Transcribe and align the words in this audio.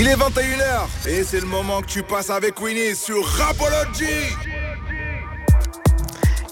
Il 0.00 0.06
est 0.06 0.14
21h 0.14 1.08
et 1.08 1.24
c'est 1.24 1.40
le 1.40 1.46
moment 1.46 1.80
que 1.80 1.86
tu 1.86 2.04
passes 2.04 2.30
avec 2.30 2.60
Winnie 2.60 2.94
sur 2.94 3.26
Rapology. 3.26 4.04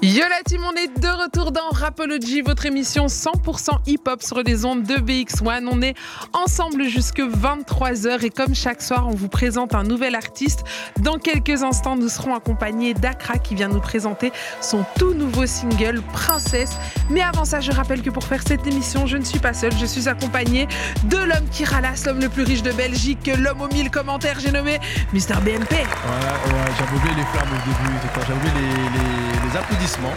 Yo 0.06 0.22
la 0.30 0.40
team, 0.44 0.60
on 0.64 0.76
est 0.76 1.00
de 1.00 1.08
retour 1.08 1.50
dans 1.50 1.68
Rapology, 1.72 2.40
votre 2.40 2.64
émission 2.64 3.06
100% 3.06 3.70
hip-hop 3.88 4.22
sur 4.22 4.40
les 4.40 4.64
ondes 4.64 4.84
de 4.84 4.94
BX1. 4.94 5.66
On 5.68 5.82
est 5.82 5.96
ensemble 6.32 6.84
jusque 6.84 7.18
23h 7.18 8.24
et 8.24 8.30
comme 8.30 8.54
chaque 8.54 8.82
soir, 8.82 9.08
on 9.08 9.16
vous 9.16 9.26
présente 9.26 9.74
un 9.74 9.82
nouvel 9.82 10.14
artiste. 10.14 10.62
Dans 11.00 11.18
quelques 11.18 11.64
instants, 11.64 11.96
nous 11.96 12.08
serons 12.08 12.36
accompagnés 12.36 12.94
d'Akra 12.94 13.38
qui 13.38 13.56
vient 13.56 13.66
nous 13.66 13.80
présenter 13.80 14.30
son 14.60 14.84
tout 14.96 15.12
nouveau 15.12 15.44
single 15.44 16.00
Princesse. 16.12 16.76
Mais 17.10 17.22
avant 17.22 17.44
ça, 17.44 17.58
je 17.58 17.72
rappelle 17.72 18.02
que 18.02 18.10
pour 18.10 18.22
faire 18.22 18.42
cette 18.46 18.64
émission, 18.64 19.08
je 19.08 19.16
ne 19.16 19.24
suis 19.24 19.40
pas 19.40 19.54
seule, 19.54 19.76
je 19.76 19.86
suis 19.86 20.08
accompagnée 20.08 20.68
de 21.06 21.16
l'homme 21.16 21.48
qui 21.50 21.64
ralasse, 21.64 22.06
l'homme 22.06 22.20
le 22.20 22.28
plus 22.28 22.44
riche 22.44 22.62
de 22.62 22.70
Belgique, 22.70 23.28
l'homme 23.36 23.60
aux 23.60 23.74
mille 23.74 23.90
commentaires, 23.90 24.38
j'ai 24.38 24.52
nommé 24.52 24.78
Mister 25.12 25.34
BMP. 25.34 25.72
Ouais, 25.72 25.80
ouais, 25.80 26.72
j'avais 26.78 26.96
oublié 26.96 27.14
les 27.16 27.24
flammes 27.24 27.50
au 27.50 27.58
début, 27.66 27.98
j'avais 28.14 28.34
oublié 28.34 28.52
les, 28.54 29.25
les 29.50 29.56
applaudissements. 29.56 30.12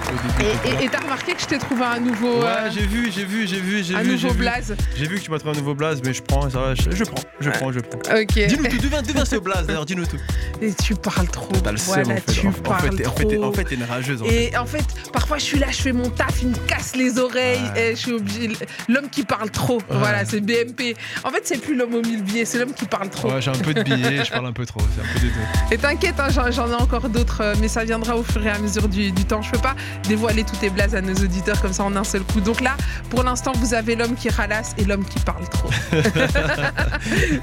Et 0.82 0.90
t'as 0.90 1.00
remarqué 1.00 1.34
que 1.34 1.42
je 1.42 1.46
t'ai 1.48 1.58
trouvé 1.58 1.84
un 1.84 2.00
nouveau. 2.00 2.40
Ouais, 2.42 2.46
euh, 2.48 2.70
j'ai 2.74 2.86
vu, 2.86 3.12
j'ai 3.12 3.26
vu, 3.26 3.48
j'ai 3.48 3.60
vu, 3.60 3.84
j'ai 3.84 3.96
un 3.96 4.02
vu. 4.02 4.12
nouveau 4.12 4.28
j'ai 4.28 4.34
vu. 4.34 4.40
blaze. 4.40 4.76
J'ai 4.96 5.08
vu 5.08 5.16
que 5.18 5.22
tu 5.24 5.32
m'as 5.32 5.40
trouvé 5.40 5.56
un 5.56 5.60
nouveau 5.60 5.76
blaze, 5.76 6.02
mais 6.04 6.14
je 6.14 6.22
prends, 6.22 6.50
ça 6.50 6.60
va, 6.60 6.76
je, 6.76 6.90
je 6.92 7.04
prends, 7.04 7.22
je 7.40 7.50
prends, 7.50 7.72
je 7.72 7.80
prends. 7.80 8.00
Ok. 8.00 8.34
Dis-nous 8.34 8.68
tout, 8.68 8.78
d'où 8.78 9.14
vient, 9.14 9.26
ce 9.26 9.36
blaze 9.38 9.66
d'ailleurs, 9.68 9.86
dis-nous 9.86 10.06
tout. 10.06 10.18
Et 10.62 10.74
tu 10.74 10.96
parles 10.96 11.28
trop. 11.28 11.52
T'as 11.64 11.72
le 11.72 11.78
seum, 11.78 12.04
voilà, 12.04 12.14
en 12.14 12.16
fait. 12.22 12.32
tu 12.34 12.48
en, 12.48 12.52
parles 12.52 12.82
fait, 12.82 12.90
t'es- 12.98 13.08
en, 13.08 13.12
fait, 13.12 13.26
t'es- 13.26 13.36
trop. 13.38 13.46
en 13.46 13.54
fait, 13.54 13.72
une 13.72 13.84
rageuse 13.84 14.22
en. 14.22 14.26
Et 14.26 14.58
en 14.58 14.66
fait, 14.66 14.84
parfois 15.14 15.38
je 15.38 15.44
suis 15.44 15.60
là, 15.60 15.68
je 15.72 15.82
fais 15.82 15.92
mon 15.94 16.10
taf, 16.10 16.42
il 16.42 16.50
me 16.50 16.56
casse 16.68 16.96
les 16.96 17.18
oreilles, 17.18 17.60
Ouais. 17.76 17.92
et 17.92 17.96
je 17.96 18.00
suis 18.00 18.14
obligée. 18.14 18.50
L'homme 18.88 19.10
qui 19.10 19.24
parle 19.24 19.50
trop, 19.52 19.80
voilà, 19.90 20.26
c'est 20.26 20.42
BMP. 20.42 20.96
En 21.24 21.30
fait, 21.30 21.42
c'est 21.46 21.62
plus 21.62 21.76
l'homme 21.76 21.94
aux 21.96 22.02
mille 22.02 22.24
billets, 22.24 22.46
c'est 22.46 22.58
l'homme 22.60 22.74
qui 22.74 22.86
parle 22.86 23.10
trop. 23.10 23.32
Ouais, 23.32 23.42
j'ai 23.42 23.52
un 23.52 23.54
peu 23.54 23.74
de 23.74 23.84
billets, 23.84 24.24
je 24.26 24.32
parle 24.32 24.48
un 24.48 24.54
peu 24.54 24.66
trop, 24.66 24.82
c'est 24.96 25.02
un 25.02 25.14
peu 25.14 25.20
des 25.20 25.28
deux. 25.28 25.40
Et 25.76 25.78
t'inquiète, 25.78 26.20
hein, 26.20 26.28
j'en 26.30 26.52
j'en 26.52 26.70
ai 26.70 26.76
encore 26.82 27.08
d'autres, 27.10 27.42
euh, 27.42 27.56
mais 27.62 27.68
ça 27.68 27.84
viendra 27.84 28.16
au 28.18 28.24
fur 28.24 28.46
et 28.46 28.50
à 28.50 28.60
mesure 28.60 28.88
du, 28.90 29.12
du 29.20 29.26
temps. 29.26 29.42
Je 29.42 29.52
peux 29.52 29.60
pas 29.60 29.76
dévoiler 30.08 30.44
tous 30.44 30.56
tes 30.56 30.70
blazes 30.70 30.96
à 30.96 31.02
nos 31.02 31.14
auditeurs 31.14 31.62
comme 31.62 31.74
ça 31.74 31.84
en 31.84 31.96
un 31.96 32.04
seul 32.04 32.24
coup. 32.24 32.40
Donc 32.40 32.62
là, 32.62 32.76
pour 33.10 33.24
l'instant, 33.24 33.52
vous 33.56 33.74
avez 33.74 33.96
l'homme 33.96 34.16
qui 34.16 34.30
ralasse 34.30 34.74
et 34.78 34.86
l'homme 34.86 35.04
qui 35.04 35.20
parle 35.20 35.48
trop. 35.50 35.70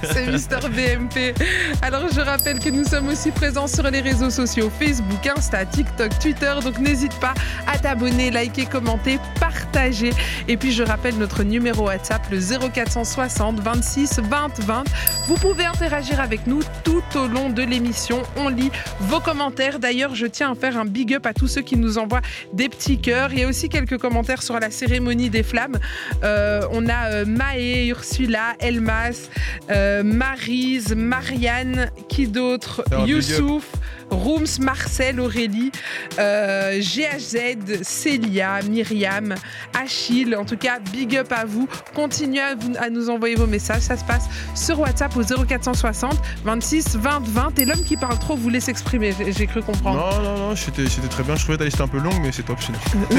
C'est 0.03 0.27
Mister 0.29 0.59
BMP. 0.71 1.35
Alors 1.83 2.07
je 2.13 2.21
rappelle 2.21 2.59
que 2.59 2.71
nous 2.71 2.85
sommes 2.85 3.09
aussi 3.09 3.31
présents 3.31 3.67
sur 3.67 3.91
les 3.91 4.01
réseaux 4.01 4.31
sociaux 4.31 4.71
Facebook, 4.79 5.27
Insta, 5.27 5.67
TikTok, 5.67 6.19
Twitter. 6.19 6.55
Donc 6.63 6.79
n'hésite 6.79 7.15
pas 7.21 7.35
à 7.67 7.79
t'abonner, 7.79 8.31
liker, 8.31 8.67
commenter, 8.67 9.19
partager. 9.39 10.13
Et 10.49 10.57
puis 10.57 10.73
je 10.73 10.83
rappelle 10.83 11.17
notre 11.19 11.43
numéro 11.43 11.87
WhatsApp, 11.87 12.23
le 12.31 12.41
0460 12.41 13.61
26 13.61 14.21
20 14.21 14.61
20. 14.61 14.85
Vous 15.27 15.35
pouvez 15.35 15.67
interagir 15.67 16.21
avec 16.21 16.47
nous 16.47 16.61
tout 16.85 17.03
au 17.17 17.27
long 17.27 17.51
de 17.51 17.63
l'émission. 17.63 18.23
On 18.37 18.49
lit 18.49 18.71
vos 19.01 19.21
commentaires. 19.21 19.79
D'ailleurs, 19.79 20.15
je 20.15 20.27
tiens 20.27 20.53
à 20.53 20.55
faire 20.55 20.79
un 20.79 20.85
big 20.85 21.15
up 21.15 21.27
à 21.27 21.35
tous 21.35 21.49
ceux 21.49 21.63
qui 21.67 21.77
nous 21.77 21.99
envoient 21.99 22.23
des 22.55 22.71
petits 22.71 22.99
cœurs. 22.99 23.33
Il 23.33 23.41
y 23.41 23.43
a 23.43 23.49
aussi 23.49 23.69
quelques 23.69 23.99
commentaires 23.99 24.43
sur 24.43 24.59
la 24.59 24.71
cérémonie 24.71 25.29
des 25.29 25.43
flammes. 25.43 25.79
Euh, 26.25 26.63
on 26.71 26.89
a 26.89 27.11
euh, 27.11 27.25
Maë, 27.27 27.89
Ursula, 27.89 28.55
Elmas, 28.61 29.29
euh, 29.69 30.03
Marise, 30.03 30.95
Marianne, 30.95 31.91
qui 32.09 32.27
d'autre? 32.27 32.83
Big 33.05 33.17
up. 33.33 33.63
Rooms, 34.11 34.59
Marcel, 34.61 35.21
Aurélie, 35.21 35.71
euh, 36.19 36.79
GHZ, 36.81 37.83
Célia, 37.83 38.61
Myriam, 38.69 39.35
Achille. 39.79 40.35
En 40.37 40.45
tout 40.45 40.57
cas, 40.57 40.79
big 40.93 41.17
up 41.17 41.33
à 41.33 41.45
vous. 41.45 41.69
Continuez 41.95 42.41
à, 42.41 42.55
vous- 42.55 42.73
à 42.79 42.89
nous 42.91 43.11
envoyer 43.11 43.35
vos 43.35 43.47
messages. 43.47 43.83
Ça 43.83 43.97
se 43.97 44.05
passe 44.05 44.25
sur 44.55 44.81
WhatsApp 44.81 45.15
au 45.17 45.23
0460 45.23 46.17
26 46.45 46.97
20 46.97 47.23
20. 47.27 47.59
Et 47.59 47.65
l'homme 47.65 47.83
qui 47.85 47.97
parle 47.97 48.19
trop 48.19 48.37
voulait 48.37 48.61
s'exprimer. 48.61 49.15
J'ai 49.37 49.47
cru 49.47 49.63
comprendre. 49.63 49.99
Non, 49.99 50.23
non, 50.23 50.39
non, 50.51 50.57
c'était 50.57 50.85
très 51.09 51.23
bien, 51.23 51.35
je 51.37 51.43
trouvais 51.43 51.59
ta 51.59 51.65
liste 51.65 51.81
un 51.81 51.89
peu 51.89 51.99
longue, 51.99 52.21
mais 52.23 52.33
c'est 52.33 52.43
top 52.45 52.59
sinon. 52.63 52.79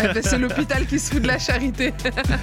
Eh 0.00 0.08
ben, 0.12 0.22
c'est 0.22 0.38
l'hôpital 0.38 0.86
qui 0.86 0.98
se 0.98 1.12
fout 1.12 1.22
de 1.22 1.26
la 1.28 1.38
charité. 1.38 1.92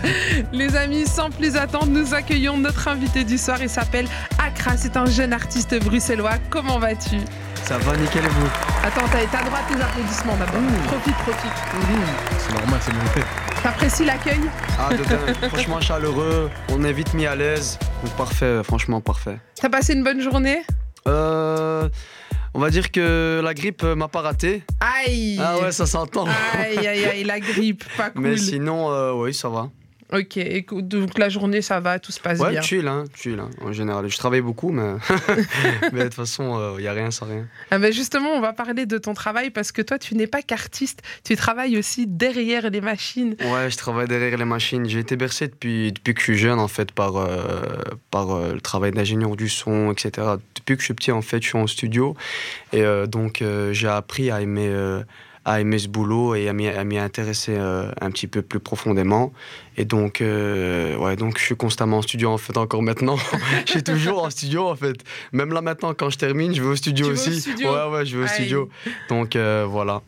Les 0.53 0.75
amis, 0.75 1.06
sans 1.06 1.29
plus 1.29 1.56
attendre, 1.56 1.88
nous 1.88 2.13
accueillons 2.13 2.57
notre 2.57 2.88
invité 2.88 3.23
du 3.23 3.38
soir. 3.38 3.57
Il 3.61 3.69
s'appelle 3.69 4.07
Akra. 4.44 4.78
C'est 4.78 4.97
un 4.97 5.06
jeune 5.06 5.34
artiste 5.34 5.78
bruxellois. 5.84 6.34
Comment 6.50 6.79
vas-tu 6.91 7.18
Ça 7.63 7.78
va 7.78 7.96
nickel 7.96 8.25
et 8.25 8.28
vous 8.28 8.50
Attends, 8.84 9.06
t'as 9.12 9.44
droit 9.44 9.59
à 9.59 9.74
tes 9.74 9.81
applaudissements 9.81 10.35
d'abord. 10.35 10.62
Profite, 10.88 11.16
profite. 11.16 11.52
C'est 12.38 12.53
normal, 12.53 12.79
c'est 12.81 12.94
mon 12.94 13.62
T'apprécies 13.63 14.06
l'accueil? 14.06 14.41
Ah 14.78 14.90
de 14.94 15.03
franchement 15.47 15.79
chaleureux, 15.79 16.50
on 16.69 16.84
est 16.84 16.94
vite 16.94 17.13
mis 17.13 17.25
à 17.28 17.35
l'aise. 17.35 17.78
Donc 18.03 18.13
parfait, 18.13 18.62
franchement 18.63 19.00
parfait. 19.00 19.38
T'as 19.56 19.69
passé 19.69 19.94
une 19.94 20.03
bonne 20.03 20.22
journée? 20.22 20.63
Euh, 21.07 21.88
on 22.53 22.59
va 22.59 22.69
dire 22.69 22.91
que 22.91 23.40
la 23.44 23.53
grippe 23.53 23.84
m'a 23.84 24.08
pas 24.08 24.22
raté. 24.22 24.63
Aïe 24.79 25.40
Ah 25.41 25.59
ouais, 25.59 25.72
ça 25.72 25.85
s'entend. 25.85 26.25
Aïe, 26.58 26.85
aïe, 26.88 27.06
aïe, 27.06 27.23
la 27.23 27.40
grippe, 27.40 27.84
pas 27.96 28.09
cool. 28.09 28.22
Mais 28.22 28.38
sinon, 28.38 28.91
euh, 28.91 29.13
oui, 29.13 29.34
ça 29.34 29.47
va. 29.47 29.69
Ok, 30.11 30.39
donc 30.81 31.17
la 31.17 31.29
journée, 31.29 31.61
ça 31.61 31.79
va, 31.79 31.99
tout 31.99 32.11
se 32.11 32.19
passe 32.19 32.39
Ouais, 32.39 32.51
bien. 32.51 32.61
chill, 32.61 32.88
hein, 32.88 33.05
chill, 33.16 33.39
hein, 33.39 33.49
en 33.61 33.72
général. 33.72 34.07
Je 34.09 34.17
travaille 34.17 34.41
beaucoup, 34.41 34.72
mais, 34.72 34.94
mais 35.94 35.99
de 35.99 36.03
toute 36.05 36.13
façon, 36.16 36.75
il 36.77 36.83
y 36.83 36.88
a 36.88 36.94
rien 36.94 37.11
sans 37.11 37.27
rien. 37.27 37.47
Ah 37.72 37.79
ben 37.79 37.94
justement, 37.94 38.29
on 38.31 38.41
va 38.41 38.53
parler 38.53 38.85
de 38.85 38.97
ton 38.97 39.13
travail 39.13 39.49
parce 39.51 39.72
que 39.72 39.81
toi, 39.81 39.97
tu 39.97 40.16
n'es 40.16 40.27
pas 40.27 40.41
qu'artiste, 40.41 41.01
tu 41.23 41.35
travailles 41.35 41.77
aussi 41.77 42.07
derrière 42.07 42.69
les 42.69 42.81
machines. 42.81 43.35
Ouais, 43.41 43.69
je 43.69 43.77
travaille 43.77 44.07
derrière 44.07 44.38
les 44.38 44.45
machines. 44.45 44.88
J'ai 44.88 44.99
été 44.99 45.16
bercé 45.16 45.47
depuis, 45.47 45.91
depuis 45.91 46.13
que 46.13 46.19
je 46.19 46.25
suis 46.25 46.38
jeune, 46.38 46.59
en 46.59 46.67
fait, 46.67 46.91
par, 46.91 47.17
euh, 47.17 47.61
par 48.09 48.31
euh, 48.31 48.53
le 48.53 48.61
travail 48.61 48.91
d'ingénieur 48.91 49.35
du 49.35 49.49
son, 49.49 49.91
etc. 49.91 50.28
Depuis 50.55 50.75
que 50.75 50.81
je 50.81 50.85
suis 50.85 50.93
petit, 50.93 51.11
en 51.11 51.22
fait, 51.22 51.41
je 51.41 51.47
suis 51.47 51.57
en 51.57 51.67
studio. 51.67 52.16
Et 52.73 52.81
euh, 52.83 53.07
donc, 53.07 53.41
euh, 53.41 53.73
j'ai 53.73 53.88
appris 53.88 54.31
à 54.31 54.41
aimer, 54.41 54.67
euh, 54.67 55.01
à 55.44 55.59
aimer 55.59 55.79
ce 55.79 55.88
boulot 55.88 56.35
et 56.35 56.47
à 56.50 56.53
m'y 56.53 56.97
intéresser 56.97 57.56
euh, 57.57 57.91
un 58.00 58.12
petit 58.12 58.28
peu 58.28 58.41
plus 58.41 58.59
profondément. 58.59 59.34
Et 59.75 59.85
donc, 59.85 60.22
euh, 60.22 60.96
ouais, 60.97 61.16
donc, 61.16 61.40
je 61.40 61.44
suis 61.44 61.56
constamment 61.56 61.97
en 61.97 62.02
studio, 62.02 62.29
en 62.29 62.38
fait, 62.38 62.56
encore 62.57 62.84
maintenant. 62.84 63.18
je 63.66 63.72
suis 63.72 63.84
toujours 63.84 64.24
en 64.24 64.29
studio, 64.29 64.68
en 64.68 64.75
fait. 64.75 64.97
Même 65.31 65.52
là, 65.52 65.62
maintenant, 65.62 65.94
quand 65.96 66.09
je 66.12 66.18
termine, 66.18 66.53
je 66.53 66.62
vais 66.62 66.69
au 66.69 66.75
studio 66.75 67.07
Tu 67.07 67.13
vas 67.13 67.19
au 67.19 67.28
aussi. 67.28 67.41
studio 67.41 67.72
Ouais, 67.72 67.90
ouais, 67.91 68.06
je 68.06 68.18
vais 68.18 68.24
au 68.25 68.28
studio. 68.28 68.69
Donc, 69.09 69.35
euh, 69.35 69.66
voilà. 69.68 70.02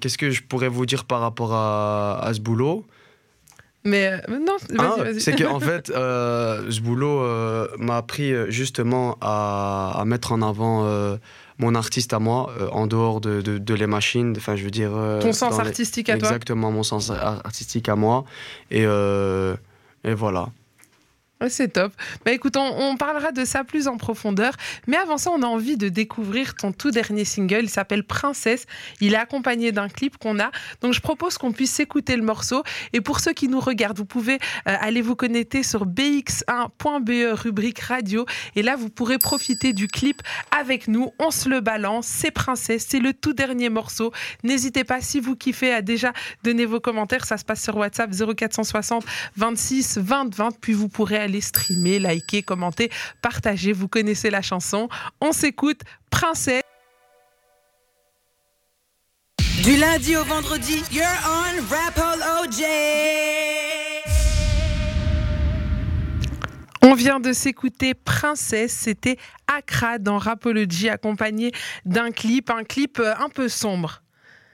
Qu'est-ce 0.00 0.18
que 0.18 0.30
je 0.30 0.42
pourrais 0.42 0.68
vous 0.68 0.86
dire 0.86 1.04
par 1.04 1.20
rapport 1.20 1.52
à, 1.52 2.20
à 2.22 2.34
ce 2.34 2.40
boulot? 2.40 2.84
Mais 3.84 4.12
euh, 4.28 4.38
non, 4.38 4.56
vas-y, 4.70 4.76
Ah, 4.78 5.02
vas-y. 5.02 5.20
C'est 5.20 5.34
qu'en 5.42 5.58
fait, 5.68 5.90
euh, 5.90 6.70
ce 6.70 6.80
boulot 6.80 7.20
euh, 7.22 7.66
m'a 7.78 7.96
appris 7.96 8.32
justement 8.50 9.16
à, 9.20 9.92
à 9.98 10.04
mettre 10.04 10.32
en 10.32 10.42
avant 10.42 10.86
mon 11.58 11.74
artiste 11.74 12.12
à 12.12 12.18
moi, 12.18 12.52
en 12.72 12.86
dehors 12.86 13.20
de, 13.20 13.40
de- 13.40 13.58
de 13.58 13.74
les 13.74 13.86
machines. 13.86 14.34
Enfin, 14.36 14.56
je 14.56 14.64
veux 14.64 14.70
dire. 14.70 14.92
Ton 15.20 15.32
sens 15.32 15.54
les- 15.54 15.60
artistique 15.68 16.08
à 16.08 16.16
toi. 16.16 16.28
Exactement, 16.28 16.70
mon 16.70 16.82
sens 16.82 17.10
ar- 17.10 17.40
artistique 17.44 17.88
à 17.88 17.96
moi. 17.96 18.24
Et, 18.70 18.82
et 18.84 20.14
voilà. 20.14 20.48
C'est 21.48 21.68
top. 21.68 21.92
Bah 22.24 22.32
écoute, 22.32 22.56
on, 22.56 22.96
parlera 22.96 23.32
de 23.32 23.44
ça 23.44 23.64
plus 23.64 23.88
en 23.88 23.96
profondeur. 23.96 24.54
Mais 24.86 24.96
avant 24.96 25.18
ça, 25.18 25.30
on 25.30 25.42
a 25.42 25.46
envie 25.46 25.76
de 25.76 25.88
découvrir 25.88 26.54
ton 26.54 26.72
tout 26.72 26.90
dernier 26.90 27.24
single. 27.24 27.60
Il 27.62 27.70
s'appelle 27.70 28.04
Princesse. 28.04 28.66
Il 29.00 29.14
est 29.14 29.18
accompagné 29.18 29.72
d'un 29.72 29.88
clip 29.88 30.18
qu'on 30.18 30.38
a. 30.38 30.50
Donc 30.80 30.92
je 30.92 31.00
propose 31.00 31.38
qu'on 31.38 31.52
puisse 31.52 31.78
écouter 31.80 32.16
le 32.16 32.22
morceau. 32.22 32.62
Et 32.92 33.00
pour 33.00 33.20
ceux 33.20 33.32
qui 33.32 33.48
nous 33.48 33.60
regardent, 33.60 33.98
vous 33.98 34.04
pouvez 34.04 34.34
euh, 34.34 34.76
aller 34.80 35.02
vous 35.02 35.16
connecter 35.16 35.62
sur 35.62 35.86
bx1.be 35.86 37.12
E, 37.12 37.32
rubrique 37.34 37.80
radio. 37.80 38.26
Et 38.56 38.62
là, 38.62 38.76
vous 38.76 38.88
pourrez 38.88 39.18
profiter 39.18 39.72
du 39.72 39.88
clip 39.88 40.22
avec 40.50 40.88
nous. 40.88 41.10
On 41.18 41.30
se 41.30 41.48
le 41.48 41.60
balance. 41.60 42.06
C'est 42.06 42.30
Princesse. 42.30 42.86
C'est 42.88 42.98
le 42.98 43.12
tout 43.12 43.32
dernier 43.32 43.68
morceau. 43.68 44.12
N'hésitez 44.42 44.84
pas, 44.84 45.00
si 45.00 45.20
vous 45.20 45.36
kiffez, 45.36 45.72
à 45.72 45.82
déjà 45.82 46.12
donner 46.42 46.64
vos 46.64 46.80
commentaires. 46.80 47.24
Ça 47.24 47.36
se 47.36 47.44
passe 47.44 47.62
sur 47.62 47.76
WhatsApp 47.76 48.10
0460 48.12 49.04
26 49.36 49.98
20 49.98 50.34
20. 50.34 50.60
Puis 50.60 50.72
vous 50.72 50.88
pourrez 50.88 51.18
aller 51.18 51.31
streamer, 51.40 51.98
liker, 51.98 52.42
commenter, 52.42 52.90
partager. 53.22 53.72
Vous 53.72 53.88
connaissez 53.88 54.30
la 54.30 54.42
chanson. 54.42 54.88
On 55.20 55.32
s'écoute 55.32 55.80
Princesse. 56.10 56.62
Du 59.64 59.76
lundi 59.76 60.16
au 60.16 60.24
vendredi, 60.24 60.82
you're 60.92 61.04
on 61.24 61.62
Rapology. 61.70 62.64
On 66.84 66.94
vient 66.94 67.20
de 67.20 67.32
s'écouter 67.32 67.94
Princesse, 67.94 68.72
c'était 68.72 69.16
Accra 69.46 69.98
dans 69.98 70.18
Rapology, 70.18 70.88
accompagné 70.88 71.52
d'un 71.84 72.10
clip, 72.10 72.50
un 72.50 72.64
clip 72.64 72.98
euh, 72.98 73.14
un 73.20 73.28
peu 73.28 73.48
sombre. 73.48 74.02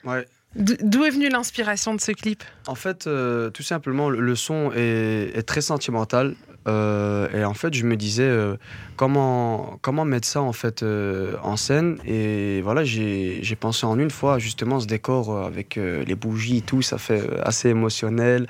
Ouais. 0.05 0.27
D'où 0.55 1.05
est 1.05 1.11
venue 1.11 1.29
l'inspiration 1.31 1.95
de 1.95 2.01
ce 2.01 2.13
clip? 2.13 2.43
En 2.67 2.75
fait, 2.75 3.07
euh, 3.07 3.49
tout 3.51 3.63
simplement, 3.63 4.11
le- 4.11 4.21
le 4.21 4.35
son 4.37 4.73
est, 4.75 5.31
est 5.35 5.43
très 5.43 5.61
sentimental. 5.63 6.37
Euh, 6.67 7.29
et 7.33 7.45
en 7.45 7.55
fait, 7.55 7.73
je 7.75 7.85
me 7.85 7.97
disais 7.97 8.25
euh, 8.25 8.57
comment, 8.97 9.79
comment 9.81 10.05
mettre 10.05 10.27
ça 10.27 10.43
en, 10.43 10.53
fait, 10.53 10.83
euh, 10.83 11.37
en 11.43 11.57
scène? 11.57 11.99
Et 12.05 12.61
voilà, 12.63 12.85
j'ai 12.85 13.57
pensé 13.59 13.87
en 13.87 13.99
une 13.99 14.11
fois, 14.11 14.39
justement, 14.39 14.81
ce 14.81 14.87
décor 14.87 15.45
avec 15.45 15.77
les 15.77 16.15
bougies 16.15 16.59
et 16.59 16.63
tout, 16.63 16.83
ça 16.83 16.99
fait 16.99 17.23
assez 17.43 17.69
émotionnel, 17.71 18.47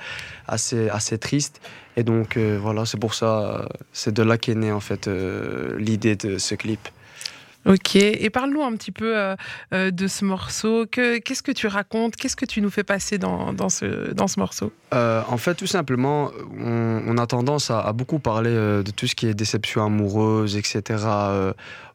assez, 0.47 0.89
assez 0.89 1.17
triste. 1.17 1.61
Et 1.97 2.03
donc, 2.03 2.37
voilà, 2.37 2.85
c'est 2.85 2.99
pour 2.99 3.13
ça, 3.13 3.67
c'est 3.93 4.13
de 4.13 4.23
là 4.23 4.37
qu'est 4.37 4.55
née 4.55 4.71
en 4.71 4.79
fait 4.79 5.09
l'idée 5.77 6.15
de 6.15 6.37
ce 6.37 6.55
clip. 6.55 6.87
Ok, 7.65 7.95
et 7.97 8.29
parle-nous 8.29 8.61
un 8.61 8.73
petit 8.75 8.91
peu 8.91 9.17
euh, 9.17 9.35
euh, 9.73 9.91
de 9.91 10.07
ce 10.07 10.23
morceau. 10.23 10.85
Que- 10.89 11.19
Qu'est-ce 11.19 11.43
que 11.43 11.51
tu 11.51 11.67
racontes? 11.67 12.15
Qu'est-ce 12.15 12.35
que 12.35 12.45
tu 12.45 12.61
nous 12.61 12.69
fais 12.69 12.83
passer 12.83 13.17
dans, 13.17 13.53
ce, 13.69 14.13
dans 14.13 14.27
ce 14.27 14.39
morceau? 14.39 14.71
Euh, 14.93 15.21
en 15.27 15.37
fait, 15.37 15.55
tout 15.55 15.67
simplement, 15.67 16.31
on, 16.57 17.17
a 17.17 17.27
tendance 17.27 17.69
à, 17.69 17.91
beaucoup 17.91 18.19
parler 18.19 18.51
de 18.51 18.91
tout 18.95 19.07
ce 19.07 19.15
qui 19.15 19.27
est 19.27 19.33
déception 19.33 19.83
amoureuse, 19.85 20.55
etc. 20.55 21.03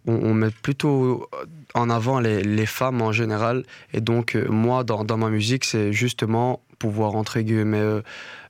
On, 0.06 0.34
met 0.34 0.50
plutôt 0.50 1.28
en 1.72 1.88
avant 1.88 2.20
les, 2.20 2.66
femmes 2.66 3.00
en 3.00 3.12
général. 3.12 3.64
Et 3.94 4.00
donc, 4.00 4.36
moi, 4.48 4.84
dans 4.84 5.16
ma 5.16 5.30
musique, 5.30 5.64
c'est 5.64 5.92
justement 5.92 6.60
pouvoir, 6.84 7.14
entre 7.14 7.40
guillemets, 7.40 7.78
euh, 7.78 8.02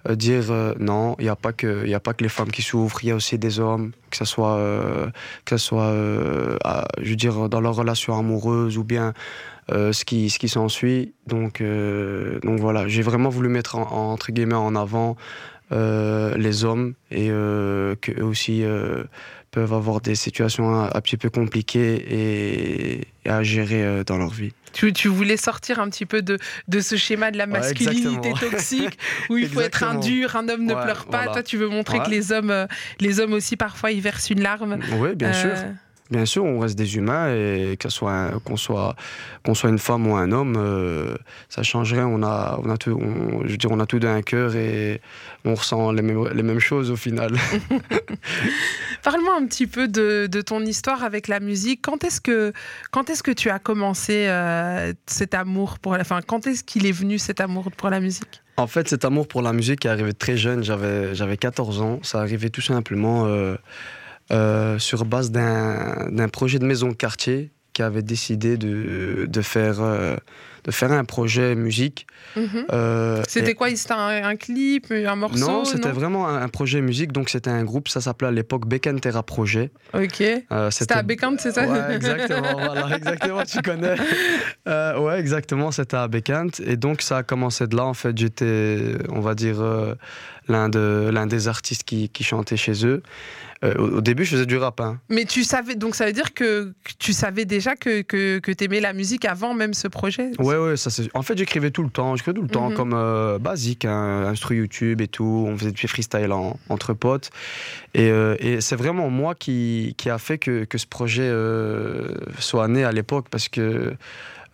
euh, 0.08 0.16
dire 0.16 0.50
euh, 0.50 0.74
non, 0.80 1.14
il 1.20 1.24
n'y 1.24 1.28
a, 1.28 1.36
pas 1.36 1.52
que- 1.52 1.86
y 1.86 1.94
a 1.94 2.00
pas 2.00 2.14
que 2.14 2.24
les 2.24 2.28
femmes 2.28 2.50
qui 2.50 2.62
souffrent, 2.62 3.04
il 3.04 3.08
y 3.08 3.12
a 3.12 3.14
aussi 3.14 3.38
des 3.38 3.60
hommes, 3.60 3.92
que 4.10 4.16
ce 4.16 4.24
soit, 4.24 4.58
que 5.44 5.56
ça 5.56 5.58
soit 5.58 5.92
je 5.92 7.10
veux 7.10 7.16
dire, 7.16 7.48
dans 7.48 7.60
leur 7.60 7.76
relation 7.76 8.18
amoureuse 8.18 8.76
ou 8.76 8.82
bien 8.84 9.14
ce 9.70 10.04
qui, 10.04 10.30
ce 10.30 10.38
qui 10.40 10.48
s'ensuit. 10.48 11.12
Donc, 11.28 11.62
donc 12.42 12.58
voilà, 12.60 12.88
j'ai 12.88 13.02
vraiment 13.02 13.30
voulu 13.30 13.48
mettre 13.48 13.76
en, 13.76 13.82
en- 13.92 14.12
entre 14.12 14.32
guillemets 14.32 14.54
en 14.70 14.74
avant 14.74 15.16
les 15.70 16.64
hommes 16.64 16.94
et 17.10 17.28
qu'eux 18.02 18.22
aussi 18.24 18.64
peuvent 19.52 19.72
avoir 19.72 20.00
des 20.00 20.16
situations 20.16 20.68
un, 20.84 21.00
petit 21.00 21.16
peu 21.16 21.30
compliquées 21.30 21.94
et, 22.20 23.30
à 23.30 23.42
gérer 23.42 24.02
dans 24.04 24.18
leur 24.18 24.30
vie. 24.30 24.52
Tu, 24.74 24.92
tu 24.92 25.08
voulais 25.08 25.38
sortir 25.38 25.80
un 25.80 25.88
petit 25.88 26.04
peu 26.04 26.20
de, 26.20 26.38
de 26.68 26.80
ce 26.80 26.96
schéma 26.96 27.30
de 27.30 27.38
la 27.38 27.46
masculinité 27.46 28.32
toxique 28.38 28.98
où 29.30 29.38
il 29.38 29.48
faut 29.48 29.60
être 29.62 29.82
un 29.84 29.94
dur, 29.94 30.36
un 30.36 30.48
homme 30.50 30.64
ne 30.66 30.74
Ouais, 30.74 30.82
pleure 30.82 31.06
pas. 31.06 31.18
voilà. 31.18 31.32
Toi, 31.32 31.42
tu 31.42 31.56
veux 31.56 31.68
montrer 31.68 31.98
Ouais. 31.98 32.04
que 32.04 32.10
les 32.10 32.32
hommes, 32.32 32.50
euh, 32.50 32.66
les 33.00 33.20
hommes 33.20 33.32
aussi, 33.32 33.56
parfois, 33.56 33.90
ils 33.92 34.00
versent 34.02 34.28
une 34.30 34.42
larme. 34.42 34.78
Oui, 34.98 35.14
bien 35.14 35.32
sûr. 35.32 35.52
Bien 36.10 36.26
sûr, 36.26 36.44
on 36.44 36.58
reste 36.58 36.76
des 36.76 36.96
humains 36.96 37.34
et 37.34 37.78
ce 37.82 37.88
soit 37.88 38.32
qu'on 38.44 38.58
soit 38.58 38.94
qu'on 39.42 39.54
soit 39.54 39.70
une 39.70 39.78
femme 39.78 40.06
ou 40.06 40.14
un 40.16 40.32
homme, 40.32 40.54
euh, 40.58 41.14
ça 41.48 41.62
change 41.62 41.94
rien. 41.94 42.06
On 42.06 42.22
a 42.22 42.60
on 42.62 42.68
a 42.68 42.76
tout, 42.76 42.90
on- 42.92 43.42
je 43.46 43.52
veux 43.52 43.56
dire, 43.56 43.70
on 43.70 43.80
a 43.80 43.86
tout 43.86 43.98
d'un 43.98 44.20
cœur 44.20 44.54
et 44.54 45.00
on 45.46 45.54
ressent 45.54 45.92
les 45.92 46.02
mêmes 46.02 46.28
les 46.34 46.42
mêmes 46.42 46.58
choses 46.60 46.90
au 46.90 46.96
final. 46.96 47.32
Parle-moi 49.02 49.34
un 49.38 49.46
petit 49.46 49.66
peu 49.66 49.88
de, 49.88 50.26
de 50.30 50.40
ton 50.40 50.60
histoire 50.64 51.04
avec 51.04 51.28
la 51.28 51.40
musique. 51.40 51.80
Quand 51.82 52.04
est-ce 52.04 52.20
que, 52.20 52.52
quand 52.90 53.10
est-ce 53.10 53.22
que 53.22 53.30
tu 53.32 53.50
as 53.50 53.58
commencé 53.58 54.26
euh, 54.28 54.92
cet 55.06 55.34
amour 55.34 55.78
pour 55.78 55.94
la... 55.94 56.00
Enfin, 56.00 56.20
quand 56.26 56.46
est-ce 56.46 56.64
qu'il 56.64 56.86
est 56.86 56.92
venu 56.92 57.18
cet 57.18 57.40
amour 57.40 57.70
pour 57.76 57.90
la 57.90 58.00
musique? 58.00 58.42
En 58.56 58.66
fait, 58.66 58.88
cet 58.88 59.04
amour 59.04 59.26
pour 59.26 59.42
la 59.42 59.52
musique 59.52 59.84
est 59.84 59.88
arrivé 59.88 60.12
très 60.14 60.36
jeune. 60.36 60.62
J'avais, 60.62 61.14
j'avais 61.14 61.36
14 61.36 61.80
ans. 61.82 61.98
Ça 62.02 62.20
arrivait 62.20 62.50
tout 62.50 62.60
simplement 62.62 63.26
euh, 63.26 63.56
euh, 64.32 64.78
sur 64.78 65.04
base 65.04 65.30
d'un, 65.30 66.28
projet 66.32 66.58
de 66.58 66.64
maison 66.64 66.88
de 66.88 66.94
quartier 66.94 67.50
qui 67.72 67.82
avait 67.82 68.02
décidé 68.02 68.56
de, 68.56 69.26
de, 69.28 69.42
faire, 69.42 69.80
euh, 69.80 70.14
de 70.62 70.70
faire 70.70 70.92
un 70.92 71.04
projet 71.04 71.56
musique. 71.56 72.06
Mhm. 72.36 72.66
Euh, 72.72 73.22
C'était 73.28 73.50
et- 73.50 73.54
quoi? 73.54 73.68
C'était 73.74 73.94
un, 73.94 74.24
un 74.24 74.36
clip, 74.36 74.92
un 74.92 75.16
morceau? 75.16 75.38
Non, 75.38 75.64
c'était 75.64 75.90
vraiment 75.90 76.28
un, 76.28 76.48
projet 76.48 76.80
musique. 76.80 77.10
Donc, 77.10 77.28
c'était 77.30 77.50
un 77.50 77.64
groupe. 77.64 77.88
Ça 77.88 78.00
s'appelait 78.00 78.28
à 78.28 78.30
l'époque 78.30 78.68
Becken 78.68 79.00
Terra 79.00 79.24
Project. 79.24 79.74
Ok. 79.92 80.22
Euh, 80.52 80.70
C'était 80.70 80.94
à 80.94 81.02
Bécante, 81.02 81.40
c'est 81.40 81.50
ça? 81.50 81.66
Ouais, 81.66 81.96
exactement, 81.96 82.52
voilà, 82.52 82.96
exactement, 82.96 83.42
tu 83.42 83.60
connais. 83.60 83.96
Ouais, 84.66 85.18
exactement, 85.18 85.72
c'était 85.72 85.96
à 85.96 86.06
Bécante. 86.06 86.60
Et 86.60 86.76
donc, 86.76 87.02
ça 87.02 87.18
a 87.18 87.22
commencé 87.24 87.66
de 87.66 87.76
là. 87.76 87.84
En 87.84 87.94
fait, 87.94 88.16
j'étais, 88.16 88.94
on 89.10 89.20
va 89.20 89.34
dire, 89.34 89.56
l'un 90.48 90.68
de, 90.68 91.10
l'un 91.12 91.26
des 91.26 91.48
artistes 91.48 91.84
qui, 91.84 92.08
qui 92.08 92.24
chantait 92.24 92.56
chez 92.56 92.84
eux. 92.86 93.02
Euh, 93.64 93.72
au, 93.76 93.96
au 93.96 94.00
début, 94.02 94.24
je 94.26 94.32
faisais 94.32 94.46
du 94.46 94.58
rap. 94.58 94.78
hein. 94.80 94.98
Mais 95.08 95.24
tu 95.24 95.42
savais, 95.42 95.74
donc 95.74 95.94
ça 95.94 96.04
veut 96.04 96.12
dire 96.12 96.34
que 96.34 96.74
que 96.84 96.92
tu 96.98 97.12
savais 97.14 97.46
déjà 97.46 97.76
que, 97.76 98.02
que, 98.02 98.38
que 98.38 98.52
tu 98.52 98.64
aimais 98.64 98.80
la 98.80 98.92
musique 98.92 99.24
avant 99.24 99.54
même 99.54 99.72
ce 99.72 99.88
projet? 99.88 100.32
Ouais, 100.38 100.56
ouais, 100.58 100.76
ça 100.76 100.90
c'est. 100.90 101.08
En 101.14 101.22
fait, 101.22 101.38
j'écrivais 101.38 101.70
tout 101.70 101.82
le 101.82 101.88
temps. 101.88 102.14
J'écrivais 102.16 102.34
tout 102.36 102.42
le 102.42 102.48
temps, 102.48 102.68
Mhm. 102.70 102.76
comme 102.76 102.92
euh, 102.94 103.38
basique, 103.38 103.84
hein, 103.86 104.24
instru 104.26 104.56
YouTube 104.56 105.00
et 105.00 105.08
tout. 105.08 105.46
On 105.48 105.56
faisait 105.56 105.72
du 105.72 105.88
freestyle 105.88 106.32
en- 106.32 106.58
entre 106.68 106.92
potes. 106.92 107.30
Et, 107.94 108.10
euh, 108.10 108.36
et 108.38 108.60
c'est 108.60 108.76
vraiment 108.76 109.08
moi 109.08 109.34
qui, 109.34 109.94
qui 109.96 110.10
a 110.10 110.18
fait 110.18 110.36
que, 110.36 110.64
que 110.64 110.76
ce 110.76 110.86
projet 110.86 111.22
euh, 111.26 112.08
soit 112.38 112.68
né 112.68 112.84
à 112.84 112.92
l'époque 112.92 113.26
parce 113.30 113.48
que. 113.48 113.94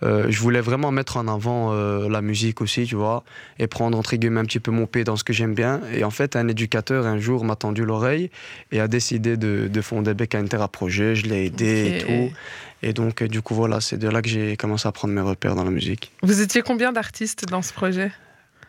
Euh, 0.02 0.26
je 0.28 0.40
voulais 0.40 0.60
vraiment 0.60 0.90
mettre 0.90 1.16
en 1.16 1.28
avant 1.28 1.72
euh, 1.72 2.08
la 2.08 2.22
musique 2.22 2.60
aussi, 2.60 2.84
tu 2.84 2.96
vois, 2.96 3.22
et 3.58 3.66
prendre 3.66 3.98
entre 3.98 4.16
guillemets 4.16 4.40
un 4.40 4.44
petit 4.44 4.60
peu 4.60 4.70
mon 4.70 4.86
pied 4.86 5.04
dans 5.04 5.16
ce 5.16 5.24
que 5.24 5.32
j'aime 5.32 5.54
bien. 5.54 5.80
Et 5.92 6.04
en 6.04 6.10
fait, 6.10 6.36
un 6.36 6.48
éducateur 6.48 7.06
un 7.06 7.18
jour 7.18 7.44
m'a 7.44 7.56
tendu 7.56 7.84
l'oreille 7.84 8.30
et 8.72 8.80
a 8.80 8.88
décidé 8.88 9.36
de, 9.36 9.68
de 9.68 9.80
fonder 9.80 10.14
Beck 10.14 10.34
Inter 10.34 10.58
à 10.60 10.68
projet. 10.68 11.14
Je 11.14 11.26
l'ai 11.26 11.46
aidé 11.46 11.96
et 11.96 11.98
tout. 11.98 12.34
Et 12.82 12.92
donc, 12.92 13.22
euh, 13.22 13.28
du 13.28 13.42
coup, 13.42 13.54
voilà, 13.54 13.80
c'est 13.80 13.98
de 13.98 14.08
là 14.08 14.22
que 14.22 14.28
j'ai 14.28 14.56
commencé 14.56 14.88
à 14.88 14.92
prendre 14.92 15.12
mes 15.12 15.20
repères 15.20 15.54
dans 15.54 15.64
la 15.64 15.70
musique. 15.70 16.12
Vous 16.22 16.40
étiez 16.40 16.62
combien 16.62 16.92
d'artistes 16.92 17.44
dans 17.46 17.62
ce 17.62 17.72
projet? 17.72 18.10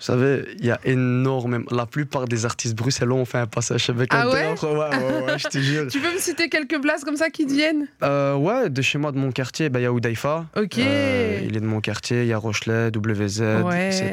Vous 0.01 0.05
savez, 0.07 0.45
il 0.57 0.65
y 0.65 0.71
a 0.71 0.79
énormément. 0.83 1.65
La 1.69 1.85
plupart 1.85 2.25
des 2.27 2.45
artistes 2.45 2.73
bruxellois 2.75 3.19
ont 3.19 3.25
fait 3.25 3.37
un 3.37 3.45
passage 3.45 3.87
avec 3.91 4.09
Ah 4.11 4.23
un 4.23 4.25
ouais 4.29 4.31
théâtre. 4.33 4.67
ouais, 4.67 4.97
ouais, 4.97 5.31
ouais, 5.31 5.37
je 5.37 5.47
te 5.47 5.59
jure. 5.59 5.85
Tu 5.91 5.99
peux 5.99 6.11
me 6.11 6.17
citer 6.17 6.49
quelques 6.49 6.81
places 6.81 7.03
comme 7.03 7.17
ça 7.17 7.29
qui 7.29 7.45
te 7.45 7.53
viennent? 7.53 7.85
Euh, 8.01 8.33
ouais, 8.35 8.71
de 8.71 8.81
chez 8.81 8.97
moi, 8.97 9.11
de 9.11 9.19
mon 9.19 9.31
quartier, 9.31 9.69
bah, 9.69 9.79
il 9.79 9.83
y 9.83 9.85
a 9.85 9.93
Oudaifa. 9.93 10.47
Ok. 10.57 10.79
Euh, 10.79 11.41
il 11.43 11.55
est 11.55 11.59
de 11.59 11.65
mon 11.67 11.81
quartier. 11.81 12.21
Il 12.23 12.27
y 12.29 12.33
a 12.33 12.37
Rochelet, 12.39 12.87
WZ, 12.87 13.41
etc. 13.41 14.11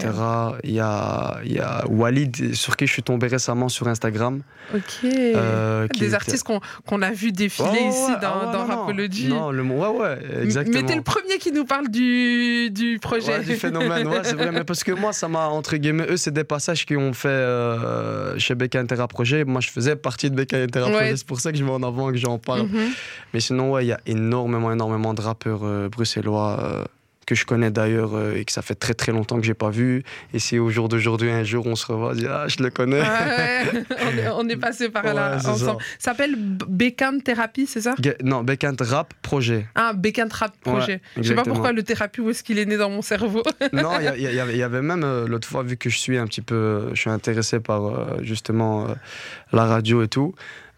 Il 0.62 0.73
y 0.73 0.81
a, 0.81 1.38
y 1.44 1.58
a 1.58 1.85
Walid, 1.88 2.55
sur 2.55 2.76
qui 2.76 2.87
je 2.87 2.93
suis 2.93 3.02
tombé 3.02 3.26
récemment 3.29 3.70
sur 3.70 3.88
Instagram. 3.88 4.43
Ok. 4.75 4.82
euh, 5.05 5.87
Des 5.99 6.12
artistes 6.12 6.44
qu'on 6.44 6.61
qu'on 6.85 7.00
a 7.00 7.12
vu 7.12 7.32
défiler 7.32 7.81
ici 7.88 8.12
dans, 8.20 8.43
ah 8.43 8.50
dans 8.52 8.67
non. 8.67 8.76
Rapology. 8.76 9.29
Non, 9.29 9.50
le 9.52 9.62
mot, 9.62 9.76
ouais, 9.76 9.99
ouais, 10.00 10.19
exactement. 10.43 10.81
Mais 10.82 10.87
t'es 10.87 10.96
le 10.96 11.02
premier 11.02 11.38
qui 11.38 11.50
nous 11.50 11.64
parle 11.64 11.88
du, 11.88 12.69
du 12.70 12.99
projet. 13.00 13.40
Du 13.40 13.55
phénomène, 13.55 14.06
ouais, 14.06 14.20
c'est 14.23 14.35
vrai. 14.35 14.52
Mais 14.52 14.64
parce 14.64 14.85
que 14.85 14.93
moi, 14.93 15.14
ça 15.14 15.29
m'a, 15.29 15.46
entre 15.46 15.76
guillemets, 15.78 16.06
eux, 16.08 16.16
c'est 16.16 16.30
des 16.32 16.44
passages 16.44 16.84
qui 16.86 16.96
ont 16.96 17.12
fait 17.12 17.28
euh, 17.28 18.38
chez 18.38 18.54
Becca 18.54 18.78
Intera 18.80 19.08
Projet. 19.08 19.44
Moi, 19.44 19.60
je 19.60 19.70
faisais 19.70 19.96
partie 19.96 20.30
de 20.30 20.36
Becca 20.36 20.56
Intera 20.58 20.86
Ouais. 20.86 20.92
Projet. 20.92 21.16
C'est 21.16 21.26
pour 21.26 21.40
ça 21.40 21.52
que 21.52 21.58
je 21.58 21.64
mets 21.64 21.70
en 21.70 21.82
avant, 21.82 22.10
que 22.10 22.16
j'en 22.19 22.38
parle. 22.38 22.62
Mhm. 22.62 22.88
Mais 23.34 23.40
sinon, 23.40 23.72
ouais, 23.72 23.84
il 23.84 23.88
y 23.88 23.92
a 23.92 24.00
énormément, 24.06 24.72
énormément 24.72 25.14
de 25.14 25.20
rappeurs 25.20 25.60
euh, 25.64 25.88
bruxellois 25.88 26.58
euh, 26.62 26.84
que 27.28 27.34
je 27.34 27.44
connais 27.44 27.70
d'ailleurs 27.70 28.16
euh, 28.16 28.34
et 28.36 28.44
que 28.46 28.52
ça 28.52 28.62
fait 28.62 28.75
très, 28.75 28.94
très 28.94 29.12
longtemps 29.12 29.36
que 29.38 29.44
j'ai 29.44 29.52
pas 29.52 29.69
vu. 29.69 30.02
Et 30.32 30.38
si 30.38 30.58
au 30.58 30.70
jour 30.70 30.88
d'aujourd'hui, 30.88 31.30
un 31.30 31.44
jour, 31.44 31.66
on 31.66 31.76
se 31.76 31.84
revoit, 31.86 32.12
on 32.12 32.14
dit, 32.14 32.26
ah, 32.26 32.46
je 32.48 32.62
le 32.62 32.70
connais. 32.70 33.02
Ouais, 33.02 33.64
on, 34.00 34.19
est, 34.19 34.28
on 34.30 34.48
est 34.48 34.56
passé 34.56 34.88
par 34.88 35.02
là 35.04 35.36
Ouais, 35.36 35.46
ensemble. 35.46 35.82
Ça 35.98 36.10
s'appelle 36.12 36.34
Bécane 36.36 37.20
Thérapie, 37.20 37.66
c'est 37.66 37.82
ça? 37.82 37.94
Non, 38.25 38.42
Becca 38.44 38.68
Inter 38.70 38.85
Rap 38.85 39.12
Projet. 39.20 39.66
Ah, 39.75 39.92
Bécane 39.94 40.30
Rap 40.32 40.54
Projet. 40.62 41.02
Je 41.18 41.23
sais 41.23 41.35
pas 41.35 41.42
pourquoi 41.44 41.73
le 41.73 41.82
thérapie, 41.82 42.23
où 42.23 42.30
est-ce 42.30 42.42
qu'il 42.42 42.58
est 42.58 42.64
né 42.66 42.78
dans 42.78 42.88
mon 42.90 43.02
cerveau. 43.02 43.42
non, 43.75 43.90
il 44.00 44.04
y, 44.23 44.26
avait- 44.38 44.52
il 44.52 44.58
y 44.58 44.62
avait 44.62 44.80
même 44.82 45.04
euh, 45.04 45.26
l'autre 45.28 45.47
fois, 45.47 45.62
vu 45.62 45.76
que 45.76 45.90
je 45.90 45.99
suis 45.99 46.16
un 46.16 46.26
petit 46.26 46.40
peu, 46.42 46.54
euh, 46.54 46.94
je 46.94 47.00
suis 47.02 47.11
intéressé 47.11 47.61
par 47.61 48.23
justement 48.23 48.87
la 49.52 49.64
radio 49.66 50.02
et 50.02 50.08
tout. 50.08 50.35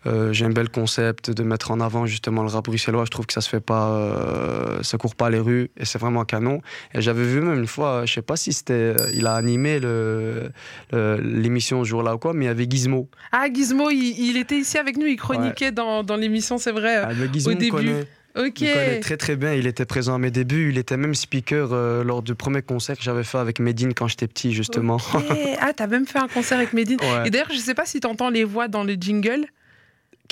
Euh, 0.07 0.33
J'ai 0.33 0.45
un 0.47 0.50
bel 0.50 0.69
concept 0.69 1.30
de 1.30 1.42
mettre 1.42 1.71
en 1.71 1.80
avant 1.80 2.07
justement 2.07 2.42
le 2.42 2.49
rap 2.49 2.64
bruxellois. 2.64 3.04
Je 3.04 3.11
trouve 3.11 3.26
que 3.26 3.33
ça 3.33 3.40
se 3.40 3.49
fait 3.49 3.61
pas, 3.61 3.90
euh, 3.90 4.83
ça 4.83 4.99
court 4.99 5.14
pas 5.14 5.30
les 5.30 5.38
rues 5.38 5.71
et 5.76 5.85
c'est 5.85 5.99
vraiment 5.99 6.25
canon. 6.25 6.61
Et 6.95 7.00
j'avais 7.02 7.25
vu 7.25 7.40
même 7.40 7.59
une 7.59 7.66
fois, 7.66 8.04
je 8.07 8.14
sais 8.14 8.23
pas 8.23 8.37
si 8.37 8.52
c'était, 8.52 8.73
euh, 8.75 9.11
il 9.14 9.26
a 9.26 9.35
animé 9.35 9.78
le- 9.80 10.50
le- 10.92 11.16
l'émission 11.21 11.85
ce 11.85 11.88
jour-là 11.88 12.14
ou 12.14 12.19
quoi, 12.19 12.33
mais 12.33 12.47
il 12.47 12.49
y 12.49 12.50
avait 12.50 12.66
Gizmo. 12.69 13.09
Ah, 13.33 13.47
Gizmo, 13.52 13.90
il, 13.90 14.19
il 14.30 14.37
était 14.37 14.57
ici 14.59 14.78
avec 14.78 14.97
nous, 14.97 15.07
il 15.07 15.16
chroniquait 15.16 15.73
dans, 15.73 16.02
dans 16.02 16.16
l'émission, 16.16 16.59
c'est 16.59 16.73
vrai. 16.73 16.97
Ah, 16.97 17.12
le 17.12 17.26
Gizmo 17.26 17.52
au 17.52 17.54
début. 17.54 17.71
connaît. 17.71 18.07
Ok. 18.37 18.61
Il 18.61 18.73
connaît 18.73 19.00
très 19.00 19.16
très 19.16 19.35
bien, 19.35 19.54
il 19.54 19.66
était 19.66 19.85
présent 19.85 20.14
à 20.14 20.19
mes 20.19 20.30
débuts, 20.30 20.71
il 20.71 20.78
était 20.78 20.97
même 20.97 21.16
speaker 21.16 21.71
euh, 21.73 22.04
lors 22.04 22.23
du 22.23 22.37
premier 22.37 22.62
concert 22.62 22.97
que 22.97 23.02
j'avais 23.02 23.25
fait 23.25 23.38
avec 23.38 23.59
Medine 23.59 23.92
quand 23.92 24.07
j'étais 24.07 24.28
petit 24.28 24.52
justement. 24.52 24.99
Ok. 25.14 25.25
Ah, 25.61 25.73
t'as 25.75 25.88
même 25.88 26.07
fait 26.07 26.21
un 26.21 26.28
concert 26.28 26.59
avec 26.59 26.73
Medine. 26.73 26.99
Ouais. 27.02 27.26
Et 27.26 27.30
d'ailleurs, 27.30 27.50
je 27.52 27.59
sais 27.59 27.75
pas 27.75 27.87
si 27.87 27.99
t'entends 27.99 28.30
les 28.30 28.45
voix 28.45 28.69
dans 28.69 28.85
le 28.85 28.92
jingle. 28.95 29.47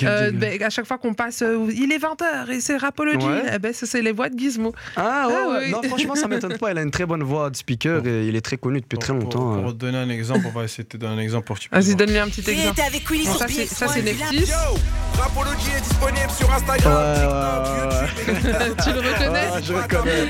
Euh, 0.07 0.31
ben, 0.31 0.61
à 0.63 0.69
chaque 0.69 0.85
fois 0.85 0.97
qu'on 0.97 1.13
passe, 1.13 1.41
euh, 1.41 1.67
il 1.75 1.91
est 1.91 1.97
20h 1.97 2.49
et 2.51 2.59
c'est 2.61 2.77
Rapology. 2.77 3.25
Ouais. 3.25 3.43
Eh 3.55 3.59
ben, 3.59 3.73
c'est 3.73 4.01
les 4.01 4.11
voix 4.11 4.29
de 4.29 4.37
Gizmo. 4.39 4.73
Ah 4.95 5.27
ouais, 5.27 5.33
Ah 5.37 5.49
ouais. 5.49 5.59
oui. 5.65 5.71
non 5.71 5.81
franchement 5.83 6.15
ça 6.15 6.27
m'étonne 6.27 6.57
pas, 6.57 6.71
il 6.71 6.77
a 6.77 6.81
une 6.81 6.91
très 6.91 7.05
bonne 7.05 7.23
voix 7.23 7.49
de 7.49 7.55
speaker 7.55 8.05
et 8.05 8.27
il 8.27 8.35
est 8.35 8.41
très 8.41 8.57
connu 8.57 8.79
depuis 8.81 8.95
Pour- 8.97 8.99
très 8.99 9.13
pour- 9.13 9.23
longtemps. 9.23 9.55
Pour, 9.61 9.69
euh. 9.69 9.71
te 9.71 9.77
donner 9.77 9.97
un 9.97 10.09
exemple, 10.09 10.41
on 10.47 10.51
va 10.57 10.63
essayer 10.65 10.83
de 10.83 10.89
te 10.89 10.97
donner 10.97 11.13
un 11.13 11.19
exemple 11.23 11.45
pour 11.47 11.55
que 11.57 11.61
tu 11.63 11.69
puisses 11.69 11.85
Vas-y, 11.85 11.95
donne-lui 11.95 12.17
un 12.17 12.27
petit 12.29 12.41
Et 12.49 12.53
exemple. 12.53 12.75
t'es 12.75 12.81
avec 12.83 13.09
Willy 13.09 13.25
Bon, 13.25 13.33
ça, 13.35 13.45
c'est- 13.47 13.65
ça, 13.65 13.87
c'est 15.19 15.29
BX1 15.29 15.43
du 15.43 15.59
Neptis. 15.59 15.59
Lab. 15.59 15.59
Rapology 15.59 15.69
est 15.75 15.81
disponible 15.81 16.31
sur 16.31 16.53
Instagram, 16.53 16.93
Ouais, 16.95 17.15
TikTok, 17.15 17.69
YouTube. 17.77 18.75
Tu 18.83 18.93
le 18.93 18.99
reconnais 18.99 19.47
Ah, 19.51 19.61
je 19.61 19.73
reconnais. 19.73 20.27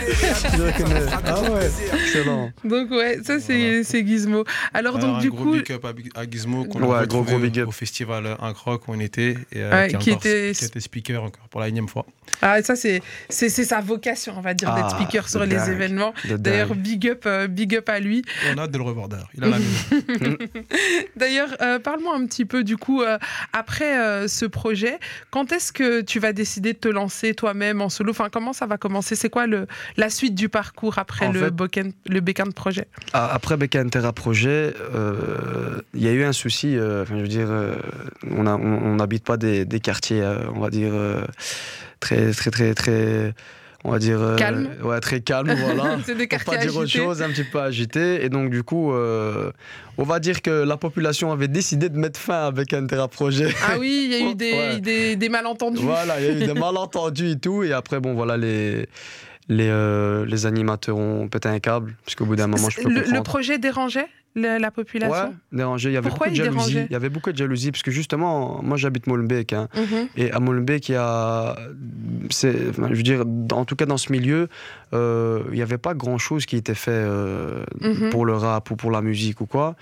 Je 0.57 0.61
reconnais. 0.61 1.05
Ah 1.25 1.41
ouais, 1.51 1.69
excellent. 1.93 2.51
Donc 2.63 2.91
ouais, 2.91 3.19
ça 3.23 3.39
c'est 3.39 3.83
c'est 3.83 4.05
Gizmo. 4.05 4.43
Alors 4.73 4.95
Alors, 4.95 4.97
donc 4.99 5.17
un 5.17 5.19
du 5.19 5.29
gros 5.29 5.43
coup, 5.43 5.51
big 5.53 5.71
up 5.71 5.85
à, 5.85 5.93
Big- 5.93 6.09
à 6.15 6.23
Gizmo 6.29 6.65
qu'on 6.65 6.81
Ouais, 6.83 6.97
a 6.99 7.05
gros, 7.05 7.23
gros 7.23 7.37
big 7.39 7.57
au- 7.57 7.61
up. 7.61 7.67
au 7.67 7.71
festival 7.71 8.35
Incroc 8.39 8.87
où 8.87 8.93
on 8.93 8.99
était 8.99 9.31
et 9.51 9.61
euh, 9.61 9.71
Ouais, 9.71 9.87
qui, 9.99 10.11
était- 10.11 10.51
qui 10.55 10.65
était 10.65 10.79
speaker 10.79 11.23
encore 11.23 11.47
pour 11.49 11.59
la 11.61 11.67
énième 11.67 11.87
fois. 11.87 12.05
ah 12.41 12.61
ça 12.63 12.75
c'est 12.75 13.01
c'est 13.29 13.49
c'est 13.49 13.65
sa 13.65 13.81
vocation, 13.81 14.33
on 14.37 14.41
va 14.41 14.53
dire, 14.53 14.73
d'être 14.73 14.87
Ah, 14.91 14.95
speaker 15.01 15.27
sur 15.29 15.43
les 15.45 15.55
dingue. 15.55 15.69
événements. 15.69 16.13
D'ailleurs, 16.25 16.73
big 16.75 17.07
up, 17.09 17.23
euh, 17.25 17.47
big 17.47 17.75
up 17.75 17.89
à 17.89 17.99
lui. 17.99 18.23
On 18.53 18.57
a 18.57 18.61
hâte 18.63 18.71
de 18.71 18.77
le 18.77 18.83
revoir 18.83 19.07
d'ailleurs. 19.09 19.29
Il 19.35 19.43
a 19.43 19.47
la. 19.49 19.57
D'ailleurs, 21.15 21.49
euh, 21.61 21.79
parle-moi 21.79 22.15
un 22.15 22.25
petit 22.25 22.45
peu 22.45 22.63
du 22.63 22.77
coup 22.77 23.01
euh, 23.01 23.17
après 23.53 23.97
euh, 23.99 24.27
ce 24.27 24.45
projet. 24.45 24.78
Quand 25.31 25.51
est-ce 25.51 25.71
que 25.71 26.01
tu 26.01 26.19
vas 26.19 26.33
décider 26.33 26.73
de 26.73 26.77
te 26.79 26.87
lancer 26.87 27.33
toi-même 27.33 27.81
en 27.81 27.89
solo? 27.89 28.11
Enfin, 28.11 28.29
comment 28.31 28.53
ça 28.53 28.65
va 28.65 28.77
commencer? 28.77 29.15
C'est 29.15 29.29
quoi 29.29 29.47
le 29.47 29.67
la 29.97 30.09
suite 30.09 30.35
du 30.35 30.49
parcours 30.49 30.97
après 30.97 31.27
En 31.27 31.31
le 31.31 31.39
fait- 31.39 31.83
le 32.07 32.19
Bécane 32.21 32.53
projet? 32.53 32.87
Ah, 33.13 33.29
Après 33.33 33.57
Becca 33.57 33.83
Terra 33.85 34.13
Projet, 34.13 34.73
euh, 34.93 35.81
il 35.93 36.03
y 36.03 36.07
a 36.07 36.11
eu 36.13 36.23
un 36.23 36.33
souci. 36.33 36.77
euh, 36.77 37.03
Enfin, 37.03 37.15
je 37.17 37.21
veux 37.21 37.27
dire, 37.27 37.47
euh, 37.49 37.75
on 38.29 38.95
n'habite 38.95 39.23
pas 39.23 39.37
des, 39.37 39.65
des 39.65 39.79
quartiers, 39.79 40.23
on 40.55 40.59
va 40.59 40.69
dire 40.69 40.93
très, 41.99 42.31
très, 42.31 42.51
très, 42.51 42.73
très, 42.73 43.33
on 43.83 43.91
va 43.91 43.99
dire 43.99 44.21
euh, 44.21 44.35
Calme. 44.35 44.69
Ouais, 44.83 44.99
très 44.99 45.21
calme, 45.21 45.53
voilà. 45.53 45.95
Des 46.07 46.27
Pour 46.27 46.53
pas 46.53 46.57
dire 46.57 46.75
autre 46.75 46.89
chose, 46.89 47.21
un 47.21 47.29
petit 47.29 47.43
peu 47.43 47.59
agité. 47.61 48.23
Et 48.25 48.29
donc, 48.29 48.49
du 48.49 48.63
coup, 48.63 48.93
euh, 48.93 49.51
on 49.97 50.03
va 50.03 50.19
dire 50.19 50.41
que 50.41 50.49
la 50.63 50.75
population 50.77 51.31
avait 51.31 51.47
décidé 51.47 51.89
de 51.89 51.97
mettre 51.97 52.19
fin 52.19 52.45
avec 52.47 52.73
un 52.73 52.85
Terra 52.87 53.07
Projet. 53.07 53.53
Ah 53.67 53.77
oui, 53.79 54.01
il 54.05 54.11
y 54.11 54.15
a 54.21 54.31
eu 54.31 54.35
des, 54.35 54.51
Ouais. 54.51 54.79
des, 54.81 55.15
des 55.15 55.29
malentendus. 55.29 55.81
Voilà, 55.81 56.19
il 56.19 56.25
y 56.25 56.29
a 56.29 56.31
eu 56.33 56.45
des 56.47 56.53
malentendus 56.59 57.31
et 57.31 57.39
tout. 57.39 57.63
Et 57.63 57.71
après, 57.73 57.99
bon, 57.99 58.13
voilà, 58.15 58.35
les, 58.37 58.87
les, 59.47 59.67
euh, 59.69 60.25
les 60.25 60.45
animateurs 60.45 60.97
ont 60.97 61.27
pété 61.27 61.47
un 61.49 61.59
câble. 61.59 61.95
Puisqu'au 62.05 62.25
bout 62.25 62.35
d'un 62.35 62.47
moment, 62.47 62.69
je 62.69 62.81
peux 62.81 62.89
le, 62.89 63.01
le 63.01 63.23
projet 63.23 63.57
dérangeait? 63.59 64.07
Le- 64.35 64.57
la 64.59 64.71
population 64.71 65.15
Ouais, 65.27 65.31
dérangé. 65.51 65.89
Il 65.89 65.93
y 65.93 65.97
avait 65.97 66.09
Pourquoi 66.09 66.27
beaucoup 66.27 66.37
de 66.39 66.43
jalousie. 66.45 66.79
Il 66.89 66.91
y 66.93 66.95
avait 66.95 67.09
beaucoup 67.09 67.31
de 67.31 67.37
jalousie 67.37 67.71
parce 67.71 67.83
que 67.83 67.91
justement, 67.91 68.61
moi 68.63 68.77
j'habite 68.77 69.07
Molenbeek. 69.07 69.53
hein, 69.53 69.67
Mhm. 69.75 70.07
et 70.17 70.31
à 70.31 70.39
Molenbeek, 70.39 70.89
il 70.89 70.93
y 70.93 70.95
a. 70.95 71.55
je 72.31 72.47
veux 72.95 73.03
dire, 73.03 73.23
en 73.51 73.65
tout 73.65 73.75
cas 73.75 73.85
dans 73.85 73.97
ce 73.97 74.11
milieu, 74.11 74.47
euh, 74.93 75.41
il 75.49 75.55
n'y 75.55 75.61
avait 75.61 75.77
pas 75.77 75.93
grand 75.93 76.17
chose 76.17 76.45
qui 76.45 76.55
était 76.55 76.75
fait 76.75 76.91
euh, 76.91 77.63
Mhm. 77.81 78.09
pour 78.11 78.25
le 78.25 78.33
rap 78.33 78.69
ou 78.71 78.75
pour 78.75 78.91
la 78.91 79.01
musique 79.01 79.41
ou 79.41 79.45
quoi. 79.45 79.75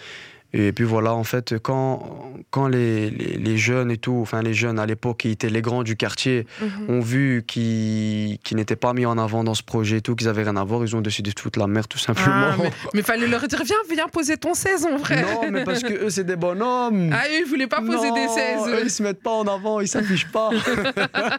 Et 0.54 0.72
puis 0.72 0.86
voilà, 0.86 1.14
en 1.14 1.24
fait, 1.24 1.56
quand, 1.62 2.32
quand 2.52 2.68
les, 2.68 3.10
les, 3.10 3.38
les 3.38 3.58
jeunes 3.58 3.92
et 3.92 3.98
tout, 3.98 4.18
enfin 4.22 4.42
les 4.42 4.54
jeunes 4.54 4.80
à 4.80 4.86
l'époque 4.86 5.18
qui 5.20 5.30
étaient 5.30 5.50
les 5.50 5.62
grands 5.62 5.84
du 5.84 5.96
quartier, 5.96 6.46
Mhm. 6.62 6.90
ont 6.96 7.00
vu 7.02 7.44
qu'ils 7.48 8.40
n'étaient 8.54 8.76
pas 8.76 8.94
mis 8.94 9.06
en 9.06 9.18
avant 9.18 9.44
dans 9.44 9.54
ce 9.56 9.64
projet 9.64 9.98
et 9.98 10.02
tout, 10.02 10.16
qu'ils 10.16 10.28
avaient 10.28 10.44
rien 10.44 10.56
à 10.58 10.64
voir, 10.64 10.84
ils 10.84 10.96
ont 10.96 11.02
décidé 11.02 11.32
de 11.32 11.40
foutre 11.40 11.60
la 11.60 11.68
merde 11.68 11.88
tout 11.88 11.98
simplement. 11.98 12.52
Ah, 12.54 12.56
mais, 12.62 12.72
mais 12.94 13.02
fallait 13.02 13.28
leur 13.28 13.46
dire 13.48 13.62
viens, 13.66 13.76
viens 13.94 14.08
poser 14.08 14.38
ton 14.38 14.54
16 14.54 14.88
mon 14.90 14.98
frère. 15.00 15.26
Non, 15.26 15.52
mais 15.52 15.64
parce 15.64 15.84
que 15.84 16.06
eux, 16.06 16.10
c'est 16.10 16.24
des 16.24 16.36
bonhommes. 16.36 17.10
Ah, 17.14 17.26
eux, 17.30 17.42
ils 17.46 17.50
voulaient 17.50 17.68
pas 17.68 17.82
poser 17.82 18.10
Non, 18.10 18.16
des 18.16 18.28
16. 18.28 18.68
eux, 18.68 18.80
ils 18.84 18.90
se 18.90 19.04
mettent 19.04 19.22
pas 19.22 19.32
en 19.32 19.46
avant, 19.48 19.80
ils 19.82 19.88
s'affichent 19.88 20.32
pas. 20.32 20.50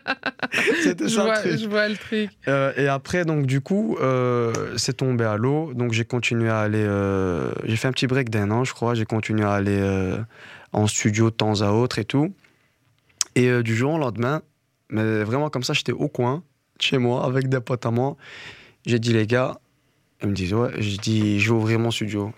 C'était 0.82 1.08
ça 1.08 1.22
vois, 1.24 1.34
le 1.34 1.40
truc. 1.50 1.60
je 1.60 1.68
vois 1.68 1.88
le 1.88 1.96
truc. 1.96 2.30
Euh, 2.48 2.72
et 2.76 2.88
après, 2.88 3.24
donc 3.24 3.46
du 3.46 3.60
coup, 3.60 3.96
euh, 4.00 4.52
c'est 4.76 4.96
tombé 4.98 5.24
à 5.24 5.36
l'eau. 5.36 5.72
Donc 5.74 5.92
j'ai 5.92 6.04
continué 6.04 6.48
à 6.48 6.60
aller. 6.60 6.82
euh, 6.84 7.50
j'ai 7.64 7.76
fait 7.76 7.88
un 7.88 7.92
petit 7.92 8.06
break 8.06 8.30
d'un 8.30 8.50
an, 8.50 8.64
je 8.64 8.72
crois. 8.72 8.94
J'ai 8.98 9.06
continué 9.06 9.44
à 9.44 9.52
aller 9.52 9.78
euh, 9.78 10.18
en 10.72 10.86
studio 10.86 11.30
de 11.30 11.34
temps 11.36 11.62
à 11.62 11.70
autre 11.70 11.98
et 11.98 12.04
tout. 12.04 12.34
Et 13.36 13.46
euh, 13.46 13.62
du 13.62 13.76
jour 13.76 13.94
au 13.94 13.98
lendemain, 13.98 14.42
mais 14.90 15.22
vraiment 15.22 15.50
comme 15.50 15.62
ça, 15.62 15.72
j'étais 15.72 15.92
au 15.92 16.08
coin, 16.08 16.42
chez 16.80 16.98
moi, 16.98 17.24
avec 17.24 17.48
des 17.48 17.60
potes 17.60 17.86
à 17.86 17.90
moi. 17.92 18.16
J'ai 18.84 18.98
dit, 18.98 19.12
les 19.12 19.26
gars, 19.26 19.60
ils 20.22 20.28
me 20.28 20.34
disent, 20.34 20.54
ouais, 20.54 20.70
j'ai 20.78 20.96
dit, 20.96 21.38
je 21.38 21.50
vais 21.50 21.56
ouvrir 21.56 21.78
mon 21.78 21.90
studio. 21.92 22.32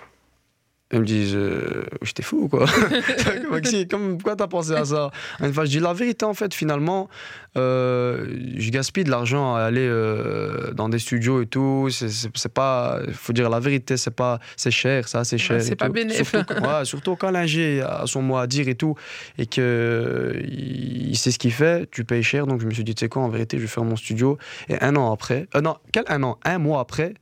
Ils 0.92 0.99
me 1.00 1.04
disent, 1.04 1.37
euh, 1.37 1.85
j'étais 2.02 2.25
fou, 2.25 2.49
quoi. 2.49 2.66
Comme, 3.90 4.18
pourquoi 4.18 4.35
t'as 4.35 4.49
pensé 4.49 4.73
à 4.75 4.85
ça? 4.85 5.12
Enfin, 5.40 5.64
je 5.64 5.70
dis 5.70 5.78
la 5.78 5.92
vérité, 5.92 6.25
en 6.25 6.35
fait, 6.35 6.52
finalement, 6.52 7.09
euh, 7.56 8.26
je 8.56 8.70
gaspille 8.70 9.04
de 9.04 9.11
l'argent 9.11 9.54
à 9.54 9.61
aller 9.61 9.87
euh, 9.87 10.73
dans 10.73 10.88
des 10.88 10.99
studios 10.99 11.42
et 11.42 11.47
tout. 11.47 11.88
C'est- 11.90 12.49
pas, 12.49 12.99
il 13.06 13.14
faut 13.14 13.32
dire 13.32 13.49
la 13.49 13.61
vérité, 13.61 13.97
c'est 13.97 14.11
pas, 14.11 14.40
c'est 14.56 14.73
cher, 14.73 15.06
ça, 15.06 15.23
c'est 15.23 15.38
cher. 15.38 15.62
c'est 15.62 15.76
pas 15.76 15.87
tout. 15.87 15.92
bénéf. 15.92 16.28
Surtout, 16.28 16.54
quand- 16.54 16.78
ouais, 16.78 16.85
surtout 16.85 17.14
quand 17.14 17.30
l'ingé 17.30 17.82
a 17.82 18.02
son 18.06 18.23
mot 18.23 18.37
à 18.38 18.49
dire 18.49 18.68
et 18.68 18.75
tout, 18.75 18.97
et 19.38 19.47
que 19.47 20.32
il, 20.42 21.11
il 21.11 21.16
sait 21.16 21.30
ce 21.30 21.38
qu'il 21.38 21.52
fait, 21.52 21.88
tu 21.92 22.04
payes 22.04 22.25
cher. 22.25 22.49
Donc 22.49 22.61
je 22.61 22.66
me 22.66 22.73
suis 22.73 22.82
dit, 22.82 22.97
tu 22.97 23.04
sais 23.04 23.09
quoi, 23.09 23.23
en 23.23 23.28
vérité, 23.28 23.59
je 23.59 23.62
vais 23.62 23.68
faire 23.68 23.85
mon 23.85 23.94
studio. 23.97 24.38
Et 24.68 24.75
un 24.82 24.97
an 24.97 25.12
après, 25.12 25.47
euh, 25.54 25.61
non, 25.61 25.76
quel 25.92 26.02
un 26.09 26.20
an, 26.25 26.38
un 26.44 26.59
mois 26.59 26.80
après. 26.80 27.14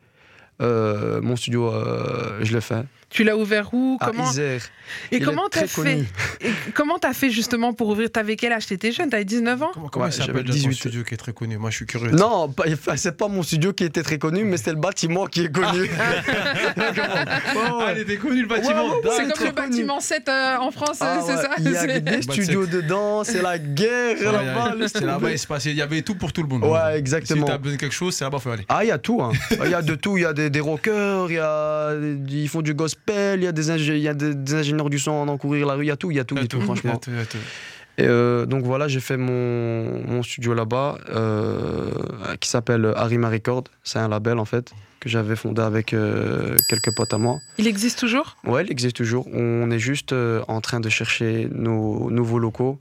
mon 0.60 1.36
studio, 1.36 1.70
je 2.40 2.52
l'ai 2.54 2.62
fait. 2.62 2.84
Tu 3.10 3.24
l'as 3.24 3.36
ouvert 3.38 3.72
où? 3.72 3.96
À 4.00 4.06
Comment? 4.06 4.30
Isère. 4.30 4.60
Et 5.10 5.16
Il 5.16 5.24
comment 5.24 5.48
t'as 5.50 5.66
fait? 5.66 6.04
Et 6.42 6.50
comment 6.74 6.98
t'as 6.98 7.14
fait 7.14 7.30
justement 7.30 7.72
pour 7.72 7.88
ouvrir 7.88 8.10
T'avais 8.10 8.36
quel 8.36 8.52
âge 8.52 8.66
T'étais 8.66 8.92
jeune, 8.92 9.08
t'avais 9.08 9.24
19 9.24 9.62
ans? 9.62 9.70
Comment, 9.72 9.88
comment 9.88 10.04
Ouais, 10.04 10.10
il 10.10 10.14
s'appelle 10.14 10.26
j'avais 10.34 10.42
déjà 10.44 10.52
ton 10.64 10.68
18. 10.68 10.74
studio 10.74 11.04
qui 11.04 11.14
est 11.14 11.16
très 11.16 11.32
connu? 11.32 11.56
Moi 11.56 11.70
je 11.70 11.76
suis 11.76 11.86
curieux. 11.86 12.10
Non, 12.10 12.54
c'est 12.96 13.16
pas 13.16 13.28
mon 13.28 13.42
studio 13.42 13.72
qui 13.72 13.84
était 13.84 14.02
très 14.02 14.18
connu, 14.18 14.44
mais 14.44 14.58
c'est 14.58 14.70
le 14.72 14.76
bâtiment 14.76 15.26
qui 15.26 15.44
est 15.46 15.50
connu. 15.52 15.88
Ah, 16.76 17.92
il 17.96 18.00
était 18.02 18.16
connu 18.16 18.42
le 18.42 18.48
bâtiment. 18.48 18.84
Ouais, 18.88 18.90
ouais, 19.02 19.08
ouais. 19.08 19.10
C'est 19.16 19.32
comme 19.32 19.46
le 19.46 19.52
connu. 19.52 19.68
bâtiment 19.70 20.00
7 20.00 20.28
euh, 20.28 20.56
en 20.58 20.70
France, 20.70 20.98
Ah 21.00 21.18
c'est 21.24 21.34
ouais, 21.34 21.42
ça? 21.42 21.50
Il 21.58 21.70
y 21.72 21.76
a 21.76 21.86
des 22.00 22.00
Bah, 22.26 22.32
studios 22.34 22.66
dedans, 22.66 23.24
c'est 23.24 23.42
la 23.42 23.58
guerre 23.58 24.16
Ouais, 24.18 24.32
là-bas. 24.32 24.74
là-bas, 25.00 25.30
il 25.32 25.38
se 25.38 25.46
passait, 25.46 25.70
il 25.70 25.76
y 25.76 25.82
avait 25.82 26.02
tout 26.02 26.14
pour 26.14 26.32
tout 26.32 26.42
le 26.42 26.48
monde. 26.48 26.64
Ouais, 26.64 26.92
Si 26.92 26.98
exactement. 26.98 27.46
t'as 27.46 27.58
besoin 27.58 27.76
de 27.76 27.80
quelque 27.80 27.94
chose, 27.94 28.14
c'est 28.14 28.24
là-bas, 28.24 28.38
faut 28.38 28.50
aller. 28.50 28.64
Ah, 28.68 28.84
il 28.84 28.88
y 28.88 28.92
a 28.92 28.98
tout. 28.98 29.22
hein. 29.22 29.32
Il 29.64 29.70
y 29.70 29.74
a 29.74 29.82
de 29.82 29.94
tout. 29.94 30.16
Il 30.18 30.22
y 30.22 30.26
a 30.26 30.32
des, 30.32 30.50
des 30.50 30.60
rockers, 30.60 31.30
il 31.30 31.34
y 31.34 31.38
a, 31.38 31.94
ils 32.28 32.48
font 32.48 32.62
du 32.62 32.74
gospel, 32.74 32.97
il 33.08 33.42
y 33.42 33.46
a 33.46 33.52
des, 33.52 33.70
ingé- 33.70 33.96
il 33.96 34.02
y 34.02 34.08
a 34.08 34.14
des, 34.14 34.34
des 34.34 34.54
ingénieurs 34.54 34.90
du 34.90 34.98
son 34.98 35.12
en 35.12 35.36
courir 35.38 35.66
la 35.66 35.74
rue. 35.74 35.84
Il 35.84 35.88
y 35.88 35.90
a 35.90 35.96
tout, 35.96 36.10
il 36.10 36.16
y 36.16 36.20
a 36.20 36.24
tout, 36.24 36.36
il 36.36 36.42
y 36.42 36.44
a 36.44 36.48
tout, 36.48 36.56
Il 36.56 36.60
y 36.60 36.62
a 36.62 36.64
franchement. 36.66 36.96
tout, 36.96 37.10
il 37.10 37.16
y 37.16 37.20
a 37.20 37.24
tout. 37.24 37.38
Et 38.00 38.06
euh, 38.06 38.46
donc 38.46 38.62
voilà, 38.64 38.86
j'ai 38.86 39.00
fait 39.00 39.16
mon, 39.16 40.04
mon 40.06 40.22
studio 40.22 40.54
là-bas, 40.54 40.98
euh, 41.10 41.90
qui 42.40 42.48
s'appelle 42.48 42.92
Arima 42.94 43.28
Record. 43.28 43.64
C'est 43.82 43.98
un 43.98 44.08
label 44.08 44.38
en 44.38 44.44
fait 44.44 44.70
que 45.00 45.08
j'avais 45.08 45.34
fondé 45.36 45.62
avec 45.62 45.92
euh, 45.94 46.56
quelques 46.68 46.94
potes 46.94 47.12
à 47.12 47.18
moi. 47.18 47.38
Il 47.58 47.66
existe 47.66 47.98
toujours? 47.98 48.36
Ouais, 48.44 48.64
il 48.64 48.70
existe 48.70 48.96
toujours. 48.96 49.26
On 49.32 49.70
est 49.70 49.78
juste 49.80 50.12
euh, 50.12 50.42
en 50.48 50.60
train 50.60 50.80
de 50.80 50.88
chercher 50.88 51.48
nos 51.52 52.10
nouveaux 52.10 52.38
locaux 52.38 52.78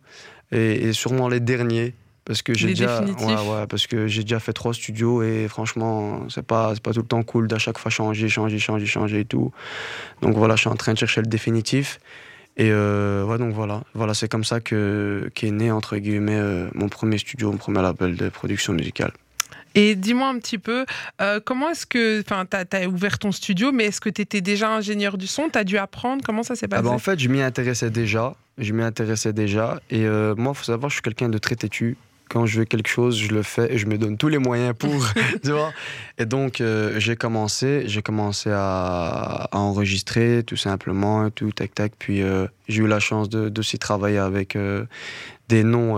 et, 0.52 0.88
et 0.88 0.94
sûrement 0.94 1.30
les 1.30 1.40
derniers. 1.40 1.94
Parce 2.28 2.42
que 2.42 2.54
j'ai 2.54 2.68
déjà, 2.68 3.00
définitifs. 3.00 3.26
ouais, 3.26 3.36
ouais, 3.36 3.68
parce 3.68 3.88
que 3.88 4.08
j'ai 4.08 4.22
déjà 4.24 4.42
fait 4.42 4.52
trois 4.52 4.74
studios 4.74 5.24
et 5.24 5.48
franchement, 5.48 6.28
c'est 6.30 6.46
pas, 6.46 6.72
c'est 6.74 6.84
pas 6.84 6.92
tout 6.92 7.00
le 7.00 7.08
temps 7.08 7.24
cool 7.24 7.48
d'à 7.48 7.58
chaque 7.58 7.78
fois 7.78 7.90
changer, 7.90 8.28
changer, 8.28 8.60
changer, 8.60 8.86
changer 8.86 9.22
et 9.22 9.26
tout. 9.26 9.54
Donc 10.22 10.36
voilà, 10.36 10.56
je 10.58 10.62
suis 10.62 10.70
en 10.70 10.76
train 10.76 10.92
de 10.94 10.98
chercher 10.98 11.22
le 11.22 11.28
définitif. 11.28 12.00
Et 12.58 12.70
euh, 12.72 13.24
ouais, 13.24 13.38
donc 13.38 13.54
voilà, 13.54 13.84
voilà, 13.94 14.14
c'est 14.14 14.28
comme 14.28 14.44
ça 14.44 14.60
que 14.60 15.32
qu'est 15.36 15.52
né 15.52 15.72
entre 15.72 15.96
guillemets 15.98 16.36
euh, 16.38 16.68
mon 16.74 16.90
premier 16.90 17.18
studio, 17.18 17.52
mon 17.52 17.58
premier 17.58 17.82
label 17.82 18.16
de 18.18 18.28
production 18.30 18.74
musicale. 18.74 19.12
Et 19.76 19.96
dis-moi 19.96 20.28
un 20.28 20.40
petit 20.40 20.58
peu, 20.58 20.86
euh, 21.22 21.40
comment 21.44 21.70
est-ce 21.70 21.86
que. 21.86 22.20
Enfin, 22.22 22.46
t'as 22.50 22.64
as 22.74 22.88
ouvert 22.88 23.20
ton 23.20 23.32
studio, 23.32 23.72
mais 23.72 23.86
est-ce 23.86 24.02
que 24.02 24.10
t'étais 24.10 24.42
déjà 24.42 24.70
ingénieur 24.72 25.18
du 25.20 25.28
son? 25.28 25.50
T'as 25.50 25.64
dû 25.64 25.78
apprendre? 25.78 26.24
Comment 26.26 26.42
ça 26.44 26.56
s'est 26.56 26.66
Ah 26.66 26.78
passé? 26.78 26.84
bah, 26.84 26.90
en 26.90 26.98
fait, 27.00 27.20
je 27.20 27.30
m'y 27.30 27.42
intéressais 27.42 27.92
déjà. 27.92 28.34
Je 28.58 28.74
m'y 28.74 28.82
intéressais 28.82 29.34
déjà. 29.34 29.80
Et 29.92 30.04
euh, 30.06 30.34
moi, 30.36 30.54
il 30.56 30.58
faut 30.58 30.64
savoir, 30.64 30.90
je 30.90 30.96
suis 30.96 31.04
quelqu'un 31.04 31.30
de 31.30 31.38
très 31.38 31.56
têtu. 31.56 31.96
Quand 32.30 32.46
je 32.46 32.60
veux 32.60 32.66
quelque 32.66 32.90
chose, 32.90 33.18
je 33.18 33.34
le 33.34 33.44
fais 33.44 33.74
et 33.74 33.78
je 33.78 33.86
me 33.86 33.98
donne 33.98 34.18
tous 34.18 34.28
les 34.28 34.38
moyens 34.38 34.76
pour. 34.78 34.90
tu 35.44 35.52
vois 35.52 35.72
et 36.18 36.26
donc, 36.26 36.62
euh, 36.62 37.00
j'ai 37.00 37.16
commencé, 37.16 37.84
j'ai 37.86 38.02
commencé 38.02 38.50
à, 38.52 39.48
à 39.52 39.58
enregistrer 39.58 40.44
tout 40.46 40.56
simplement, 40.56 41.30
tout, 41.30 41.52
tac, 41.52 41.76
tac. 41.76 41.94
Puis, 42.00 42.24
euh, 42.24 42.48
j'ai 42.68 42.84
eu 42.84 42.88
la 42.88 43.00
chance 43.00 43.30
de, 43.30 43.50
de 43.50 43.62
s'y 43.62 43.78
travailler 43.78 44.18
avec 44.18 44.56
euh, 44.56 44.86
des 45.48 45.64
noms 45.64 45.96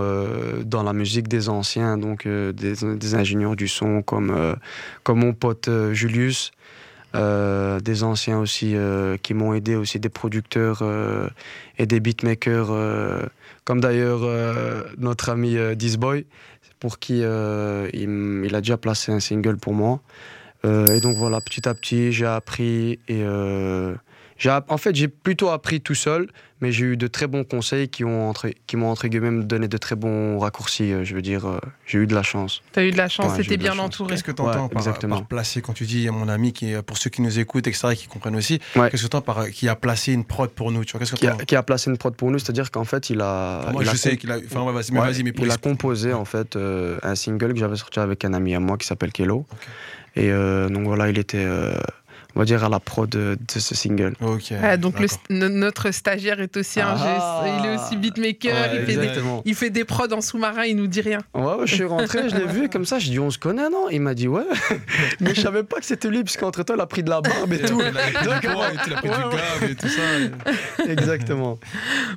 dans 0.64 0.82
la 0.84 0.92
musique, 0.92 1.26
des 1.26 1.48
anciens, 1.48 1.98
donc 1.98 2.28
des, 2.28 2.52
des 2.52 3.14
ingénieurs 3.16 3.56
du 3.56 3.66
son 3.66 4.00
comme, 4.00 4.56
comme 5.02 5.18
mon 5.18 5.32
pote 5.32 5.68
Julius. 5.92 6.52
Euh, 7.16 7.80
des 7.80 8.04
anciens 8.04 8.38
aussi 8.38 8.76
euh, 8.76 9.16
qui 9.16 9.34
m'ont 9.34 9.52
aidé, 9.52 9.74
aussi 9.74 9.98
des 9.98 10.08
producteurs 10.08 10.78
euh, 10.82 11.28
et 11.76 11.86
des 11.86 11.98
beatmakers, 11.98 12.68
euh, 12.70 13.22
comme 13.64 13.80
d'ailleurs 13.80 14.20
euh, 14.22 14.84
notre 14.96 15.28
ami 15.28 15.56
euh, 15.56 15.74
Disboy, 15.74 16.24
pour 16.78 17.00
qui 17.00 17.22
il, 17.22 18.42
il 18.44 18.54
a 18.54 18.60
déjà 18.60 18.76
placé 18.76 19.10
un 19.10 19.20
single 19.20 19.56
pour 19.56 19.74
moi. 19.74 20.00
Et 20.64 21.00
donc 21.00 21.16
voilà, 21.16 21.40
petit 21.40 21.68
à 21.68 21.74
petit, 21.74 22.12
j'ai 22.12 22.26
appris 22.26 22.98
et 23.08 23.24
en 24.48 24.76
fait, 24.78 24.94
j'ai 24.94 25.08
plutôt 25.08 25.50
appris 25.50 25.80
tout 25.80 25.94
seul, 25.94 26.28
mais 26.62 26.72
j'ai 26.72 26.84
eu 26.86 26.96
de 26.96 27.06
très 27.06 27.26
bons 27.26 27.44
conseils 27.44 27.88
qui 27.88 28.04
ont 28.04 28.28
entre, 28.28 28.48
qui 28.66 28.76
m'ont 28.76 28.88
entre 28.90 29.06
guillemets 29.08 29.44
donné 29.44 29.68
de 29.68 29.76
très 29.76 29.96
bons 29.96 30.38
raccourcis. 30.38 30.92
euh, 30.92 31.04
je 31.04 31.14
veux 31.14 31.22
dire, 31.22 31.46
euh, 31.46 31.58
j'ai 31.86 31.98
eu 31.98 32.06
de 32.06 32.14
la 32.14 32.22
chance. 32.22 32.62
T'as 32.72 32.84
eu 32.84 32.90
de 32.90 32.96
la 32.96 33.08
chance, 33.08 33.36
Ouais, 33.36 33.44
la 33.48 33.56
bien 33.56 33.72
chance. 33.72 33.80
entouré. 33.80 34.10
Qu'est-ce 34.10 34.24
que 34.24 34.32
tu 34.32 34.40
entends 34.42 34.62
Ouais, 34.64 34.68
par, 34.70 34.78
exactement. 34.82 35.16
par 35.18 35.26
placer 35.26 35.60
quand 35.62 35.72
tu 35.74 35.84
dis 35.84 36.08
à 36.08 36.12
mon 36.12 36.28
ami 36.28 36.52
qui 36.52 36.72
est- 36.72 36.82
pour 36.82 36.96
ceux 36.98 37.10
qui 37.10 37.20
nous 37.22 37.38
écoutent 37.38 37.66
etc 37.66 37.88
et 37.92 37.96
qui 37.96 38.06
comprennent 38.06 38.36
aussi 38.36 38.60
Ouais. 38.76 38.90
qu'est-ce 38.90 39.04
que 39.04 39.08
tu 39.10 39.16
entends 39.16 39.20
par 39.34 39.50
qui 39.50 39.68
a 39.68 39.76
placé 39.76 40.12
une 40.12 40.24
prod 40.24 40.50
pour 40.50 40.70
nous 40.72 40.84
tu 40.84 40.92
vois 40.92 41.00
qu'est-ce 41.00 41.12
que 41.12 41.16
Qui 41.18 41.26
a, 41.26 41.32
qui 41.36 41.56
a 41.56 41.62
placé 41.62 41.90
une 41.90 41.98
prod 41.98 42.14
pour 42.14 42.30
nous, 42.30 42.38
c'est-à-dire 42.38 42.70
qu'en 42.70 42.84
fait, 42.84 43.10
il 43.10 43.20
a. 43.20 43.70
moi 43.72 43.82
il 43.82 43.86
je 43.86 43.90
a 43.92 43.94
sais 43.96 44.16
qu'il 44.16 44.30
a 44.32 44.36
enfin 44.38 44.62
ouais, 44.62 44.72
vas-y 44.72 44.92
mais 44.92 45.00
Ouais, 45.00 45.06
vas-y 45.12 45.22
mais 45.22 45.32
pour 45.32 45.44
il 45.44 45.50
a 45.52 45.56
composé 45.58 46.12
en 46.14 46.24
fait 46.24 46.56
euh, 46.56 46.98
un 47.02 47.14
single 47.14 47.52
que 47.52 47.58
j'avais 47.60 47.76
sorti 47.76 47.98
avec 48.00 48.24
un 48.24 48.32
ami 48.32 48.54
à 48.54 48.60
moi 48.60 48.78
qui 48.78 48.86
s'appelle 48.86 49.12
Kelo. 49.12 49.46
Ok. 49.50 49.58
Et 50.16 50.32
euh, 50.32 50.68
donc 50.68 50.84
voilà, 50.86 51.08
il 51.08 51.18
était, 51.18 51.38
euh, 51.44 51.72
on 52.36 52.40
va 52.40 52.44
dire, 52.44 52.62
à 52.64 52.68
la 52.68 52.80
prod 52.80 53.08
de, 53.08 53.36
de 53.36 53.58
ce 53.60 53.74
single. 53.74 54.14
Ah, 54.62 54.76
donc 54.76 54.96
le, 55.00 55.48
notre 55.48 55.90
stagiaire 55.90 56.40
est 56.40 56.56
aussi 56.56 56.80
un 56.80 56.94
Ah. 56.96 57.42
geste, 57.44 57.58
il 57.64 57.66
est 57.70 57.76
aussi 57.76 57.96
beatmaker, 57.96 58.54
Ouais, 58.54 58.76
il, 58.80 58.86
fait 58.86 58.96
des, 58.96 59.10
il 59.44 59.54
fait 59.54 59.70
des 59.70 59.84
prods 59.84 60.12
en 60.12 60.20
sous-marin, 60.20 60.64
il 60.64 60.76
nous 60.76 60.86
dit 60.86 61.00
rien. 61.00 61.18
Ouais, 61.34 61.66
je 61.66 61.74
suis 61.74 61.84
rentré, 61.84 62.28
je 62.28 62.36
l'ai 62.36 62.46
vu 62.46 62.68
comme 62.68 62.84
ça, 62.84 62.98
je 62.98 63.08
dis 63.10 63.18
on 63.18 63.30
se 63.30 63.38
connaît, 63.38 63.68
non? 63.70 63.88
Il 63.90 64.00
m'a 64.00 64.14
dit 64.14 64.28
ouais. 64.28 64.44
Mais 65.20 65.34
je 65.34 65.40
savais 65.40 65.62
pas 65.62 65.78
que 65.80 65.86
c'était 65.86 66.08
lui, 66.08 66.22
puisqu'entre 66.24 66.62
temps, 66.62 66.74
il 66.74 66.80
a 66.80 66.86
pris 66.86 67.02
de 67.02 67.10
la 67.10 67.20
barbe 67.20 67.52
et 67.52 67.56
Et 67.56 67.62
tout. 67.62 67.80
il 67.80 67.86
a 67.86 67.90
pris 67.92 68.12
du 68.12 68.18
et 68.18 68.40
tout, 68.40 68.88
il 68.88 68.92
a 68.92 68.96
pris 68.96 69.08
Ouais, 69.08 69.16
du 69.16 69.22
ouais. 69.24 69.30
grave 69.30 69.70
et 69.70 69.74
tout 69.74 69.88
ça 69.88 70.02
Exactement. 70.88 71.58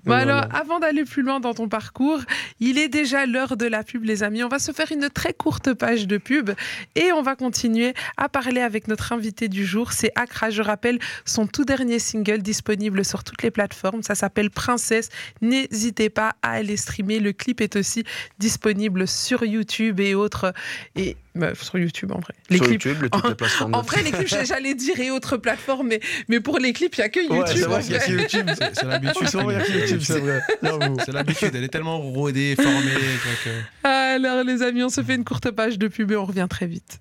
Bon 0.06 0.14
alors, 0.14 0.42
voilà. 0.44 0.56
avant 0.60 0.80
d'aller 0.80 1.04
plus 1.04 1.22
loin 1.22 1.40
dans 1.40 1.54
ton 1.54 1.68
parcours, 1.68 2.20
il 2.60 2.78
est 2.78 2.90
déjà 2.90 3.26
l'heure 3.26 3.58
de 3.58 3.66
la 3.66 3.84
pub, 3.84 4.04
les 4.04 4.24
amis. 4.24 4.44
On 4.44 4.48
va 4.50 4.60
se 4.60 4.72
faire 4.72 4.92
une 4.92 5.10
très 5.10 5.34
courte 5.34 5.74
page 5.74 6.08
de 6.08 6.18
pub 6.18 6.52
et 6.96 7.12
on 7.12 7.22
va 7.22 7.36
continuer 7.36 7.94
à 8.18 8.30
parler 8.30 8.62
avec 8.62 8.88
notre 8.88 9.12
invité 9.14 9.48
du 9.48 9.66
jour. 9.66 9.92
C'est 10.04 10.12
Accra, 10.16 10.50
je 10.50 10.62
rappelle, 10.62 11.00
son 11.24 11.48
tout 11.48 11.64
dernier 11.64 11.98
single 11.98 12.40
disponible 12.42 13.06
sur 13.06 13.24
toutes 13.24 13.42
les 13.42 13.52
plateformes. 13.52 14.04
Ça 14.04 14.16
s'appelle 14.16 14.50
Princesse. 14.50 15.08
N'hésitez 15.42 16.10
pas 16.10 16.34
à 16.42 16.52
aller 16.52 16.76
streamer. 16.76 17.20
Le 17.20 17.32
clip 17.32 17.62
est 17.62 17.78
aussi 17.78 18.04
disponible 18.38 19.08
sur 19.08 19.46
YouTube 19.46 20.02
et 20.02 20.14
autres. 20.14 20.52
Et 20.98 21.16
bah, 21.36 21.54
sur 21.56 21.78
YouTube 21.80 22.12
en 22.12 22.20
vrai. 22.20 22.34
Les 22.50 22.58
Sur 22.58 22.66
clips. 22.68 22.84
YouTube, 22.84 23.04
les- 23.04 23.10
toutes 23.10 23.30
les 23.30 23.36
plateformes. 23.36 23.74
En 23.76 23.82
vrai, 23.82 24.04
les 24.04 24.12
clips, 24.12 24.46
j'allais 24.46 24.76
dire 24.76 25.00
et 25.00 25.10
autres 25.10 25.38
plateformes, 25.38 25.88
mais, 25.88 26.02
mais 26.28 26.42
pour 26.42 26.60
les 26.60 26.74
clips, 26.74 26.96
il 26.98 27.00
n'y 27.00 27.06
a 27.06 27.10
que 27.10 27.20
YouTube. 27.22 27.38
Ouais, 27.40 27.46
c'est 27.56 27.66
en 27.66 27.70
vrai 27.70 27.82
vrai. 27.82 28.10
YouTube. 28.12 28.50
c'est 28.58 28.76
c'est 28.76 28.86
l'habitude 28.86 29.28
C'est 29.30 29.38
vrai, 29.42 31.34
c'est 31.40 31.56
elle 31.56 31.64
est 31.64 31.70
tellement 31.70 32.00
rodée 32.00 32.56
formée 32.62 32.92
que- 33.46 33.88
Alors 33.88 34.44
les 34.44 34.62
amis, 34.64 34.84
on 34.84 34.90
se 34.90 35.02
fait 35.02 35.16
une 35.16 35.24
courte 35.24 35.50
page 35.52 35.78
de 35.80 35.88
pub 35.88 36.12
et 36.12 36.18
on 36.18 36.26
revient 36.26 36.48
très 36.50 36.68
vite. 36.68 37.00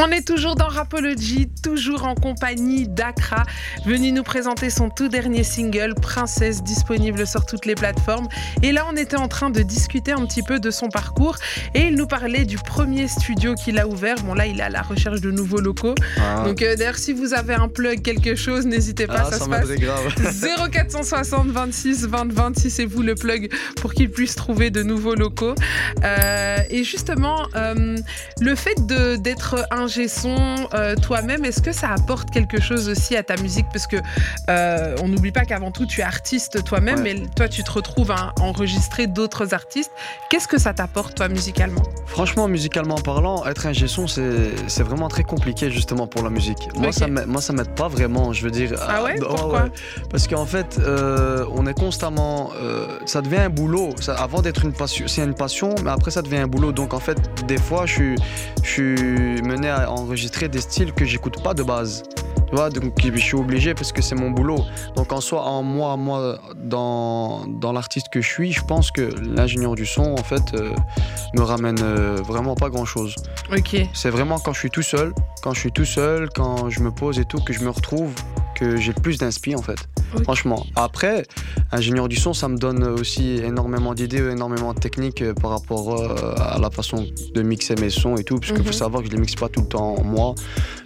On 0.00 0.12
est 0.12 0.24
toujours 0.24 0.54
dans 0.54 0.68
Rapology, 0.68 1.48
toujours 1.60 2.04
en 2.04 2.14
compagnie 2.14 2.86
d'Akra, 2.86 3.42
venu 3.84 4.12
nous 4.12 4.22
présenter 4.22 4.70
son 4.70 4.90
tout 4.90 5.08
dernier 5.08 5.42
single, 5.42 5.94
Princesse, 6.00 6.62
disponible 6.62 7.26
sur 7.26 7.44
toutes 7.44 7.66
les 7.66 7.74
plateformes. 7.74 8.28
Et 8.62 8.70
là, 8.70 8.86
on 8.88 8.94
était 8.94 9.16
en 9.16 9.26
train 9.26 9.50
de 9.50 9.60
discuter 9.60 10.12
un 10.12 10.24
petit 10.24 10.44
peu 10.44 10.60
de 10.60 10.70
son 10.70 10.88
parcours 10.88 11.36
et 11.74 11.88
il 11.88 11.96
nous 11.96 12.06
parlait 12.06 12.44
du 12.44 12.58
premier 12.58 13.08
studio 13.08 13.56
qu'il 13.56 13.76
a 13.80 13.88
ouvert. 13.88 14.14
Bon, 14.22 14.34
là, 14.34 14.46
il 14.46 14.60
est 14.60 14.62
à 14.62 14.68
la 14.68 14.82
recherche 14.82 15.20
de 15.20 15.32
nouveaux 15.32 15.60
locaux. 15.60 15.96
Ah. 16.20 16.44
Donc, 16.44 16.62
euh, 16.62 16.76
d'ailleurs, 16.76 16.98
si 16.98 17.12
vous 17.12 17.34
avez 17.34 17.54
un 17.54 17.66
plug, 17.66 18.00
quelque 18.00 18.36
chose, 18.36 18.66
n'hésitez 18.66 19.08
pas, 19.08 19.24
Ah, 19.26 19.30
ça, 19.32 19.38
ça 19.38 19.44
se 19.46 19.50
passe 19.50 19.68
grave. 19.70 20.70
0460 20.70 21.48
26 21.48 22.06
20 22.06 22.32
26, 22.32 22.70
c'est 22.70 22.84
vous 22.84 23.02
le 23.02 23.16
plug 23.16 23.52
pour 23.80 23.92
qu'il 23.94 24.12
puisse 24.12 24.36
trouver 24.36 24.70
de 24.70 24.84
nouveaux 24.84 25.16
locaux. 25.16 25.56
Euh, 26.04 26.58
et 26.70 26.84
justement, 26.84 27.48
euh, 27.56 27.96
le 28.40 28.54
fait 28.54 28.76
d'être 28.86 29.56
ingé 29.88 30.06
son 30.06 30.36
euh, 30.74 30.94
toi-même, 30.96 31.46
est-ce 31.46 31.62
que 31.62 31.72
ça 31.72 31.88
apporte 31.88 32.30
quelque 32.30 32.60
chose 32.60 32.90
aussi 32.90 33.16
à 33.16 33.22
ta 33.22 33.36
musique? 33.36 33.66
Parce 33.72 33.86
que 33.86 33.96
euh, 34.50 34.94
on 35.02 35.08
n'oublie 35.08 35.32
pas 35.32 35.46
qu'avant 35.46 35.70
tout, 35.70 35.86
tu 35.86 36.00
es 36.00 36.04
artiste 36.04 36.62
toi-même, 36.62 36.98
Ouais. 37.02 37.14
mais 37.14 37.26
toi, 37.34 37.48
tu 37.48 37.62
te 37.64 37.70
retrouves 37.70 38.10
à 38.10 38.32
enregistrer 38.40 39.06
d'autres 39.06 39.54
artistes. 39.54 39.90
Qu'est-ce 40.28 40.46
que 40.46 40.58
ça 40.58 40.74
t'apporte, 40.74 41.14
toi, 41.14 41.28
musicalement? 41.28 41.82
Franchement, 42.06 42.48
musicalement 42.48 42.96
parlant, 42.96 43.46
être 43.46 43.64
un 43.66 43.72
son, 43.86 44.06
c'est 44.06 44.82
vraiment 44.82 45.08
très 45.08 45.22
compliqué 45.24 45.70
justement 45.70 46.06
pour 46.06 46.22
la 46.22 46.28
musique. 46.30 46.68
Moi, 46.76 46.92
ça 46.92 47.06
m'aide- 47.06 47.26
moi, 47.26 47.40
ça 47.40 47.52
m'aide 47.54 47.74
pas 47.74 47.88
vraiment. 47.88 48.32
Je 48.34 48.42
veux 48.44 48.50
dire. 48.50 48.72
Ah 48.86 49.02
ouais? 49.04 49.16
euh, 49.22 49.24
Pourquoi? 49.26 49.68
Parce 50.10 50.26
qu'en 50.28 50.44
fait, 50.44 50.78
euh, 50.80 51.46
on 51.54 51.66
est 51.66 51.74
constamment. 51.78 52.50
ça 53.06 53.22
devient 53.22 53.36
un 53.38 53.48
boulot. 53.50 53.94
Ça- 54.00 54.14
avant 54.14 54.42
d'être 54.42 54.64
une 54.64 54.72
passion, 54.72 55.06
c'est 55.08 55.22
une 55.24 55.34
passion, 55.34 55.74
mais 55.82 55.90
après 55.90 56.10
ça 56.10 56.20
devient 56.22 56.36
un 56.38 56.46
boulot. 56.46 56.72
Donc 56.72 56.92
en 56.92 57.00
fait, 57.00 57.18
des 57.46 57.56
fois, 57.58 57.86
je 57.86 57.92
suis, 57.94 58.16
je 58.62 58.70
suis 58.70 59.42
mené 59.42 59.67
à 59.68 59.90
enregistrer 59.90 60.48
des 60.48 60.60
styles 60.60 60.92
que 60.92 61.04
j'écoute 61.04 61.42
pas 61.42 61.54
de 61.54 61.62
base. 61.62 62.02
Tu 62.48 62.56
vois, 62.56 62.70
donc 62.70 62.94
je 62.98 63.18
suis 63.18 63.36
obligé 63.36 63.74
parce 63.74 63.92
que 63.92 64.00
c'est 64.00 64.14
mon 64.14 64.30
boulot. 64.30 64.64
Donc 64.96 65.12
en 65.12 65.20
soi, 65.20 65.42
en 65.42 65.62
moi, 65.62 65.96
moi, 65.96 66.38
dans, 66.56 67.46
dans 67.46 67.72
l'artiste 67.72 68.08
que 68.08 68.22
je 68.22 68.28
suis, 68.28 68.52
je 68.52 68.64
pense 68.64 68.90
que 68.90 69.02
l'ingénieur 69.22 69.74
du 69.74 69.84
son, 69.84 70.14
en 70.18 70.22
fait, 70.22 70.54
euh, 70.54 70.74
me 71.34 71.42
ramène 71.42 71.78
euh, 71.82 72.16
vraiment 72.22 72.54
pas 72.54 72.70
grand 72.70 72.86
chose. 72.86 73.14
Ok. 73.52 73.76
C'est 73.92 74.08
vraiment 74.08 74.38
quand 74.38 74.54
je 74.54 74.60
suis 74.60 74.70
tout 74.70 74.82
seul, 74.82 75.12
quand 75.42 75.52
je 75.52 75.60
suis 75.60 75.72
tout 75.72 75.84
seul, 75.84 76.30
quand 76.30 76.70
je 76.70 76.80
me 76.80 76.90
pose 76.90 77.18
et 77.18 77.26
tout, 77.26 77.40
que 77.40 77.52
je 77.52 77.60
me 77.60 77.68
retrouve, 77.68 78.14
que 78.58 78.76
j'ai 78.76 78.92
le 78.92 79.00
plus 79.00 79.18
d'inspi 79.18 79.54
en 79.54 79.62
fait. 79.62 79.78
Franchement. 80.24 80.64
Après, 80.74 81.26
ingénieur 81.70 82.08
du 82.08 82.16
son, 82.16 82.32
ça 82.32 82.48
me 82.48 82.56
donne 82.56 82.82
aussi 82.82 83.36
énormément 83.44 83.92
d'idées, 83.92 84.30
énormément 84.30 84.72
de 84.72 84.78
techniques 84.80 85.20
euh, 85.20 85.34
par 85.34 85.50
rapport 85.50 86.00
euh, 86.00 86.34
à 86.38 86.58
la 86.58 86.70
façon 86.70 87.06
de 87.34 87.42
mixer 87.42 87.74
mes 87.74 87.90
sons 87.90 88.16
et 88.16 88.24
tout, 88.24 88.36
parce 88.38 88.52
qu'il 88.52 88.60
Mhm. 88.62 88.66
faut 88.66 88.72
savoir 88.72 89.02
que 89.02 89.08
je 89.08 89.14
les 89.14 89.20
mixe 89.20 89.34
pas 89.34 89.48
tout 89.50 89.60
le 89.60 89.66
temps 89.68 90.02
moi. 90.02 90.34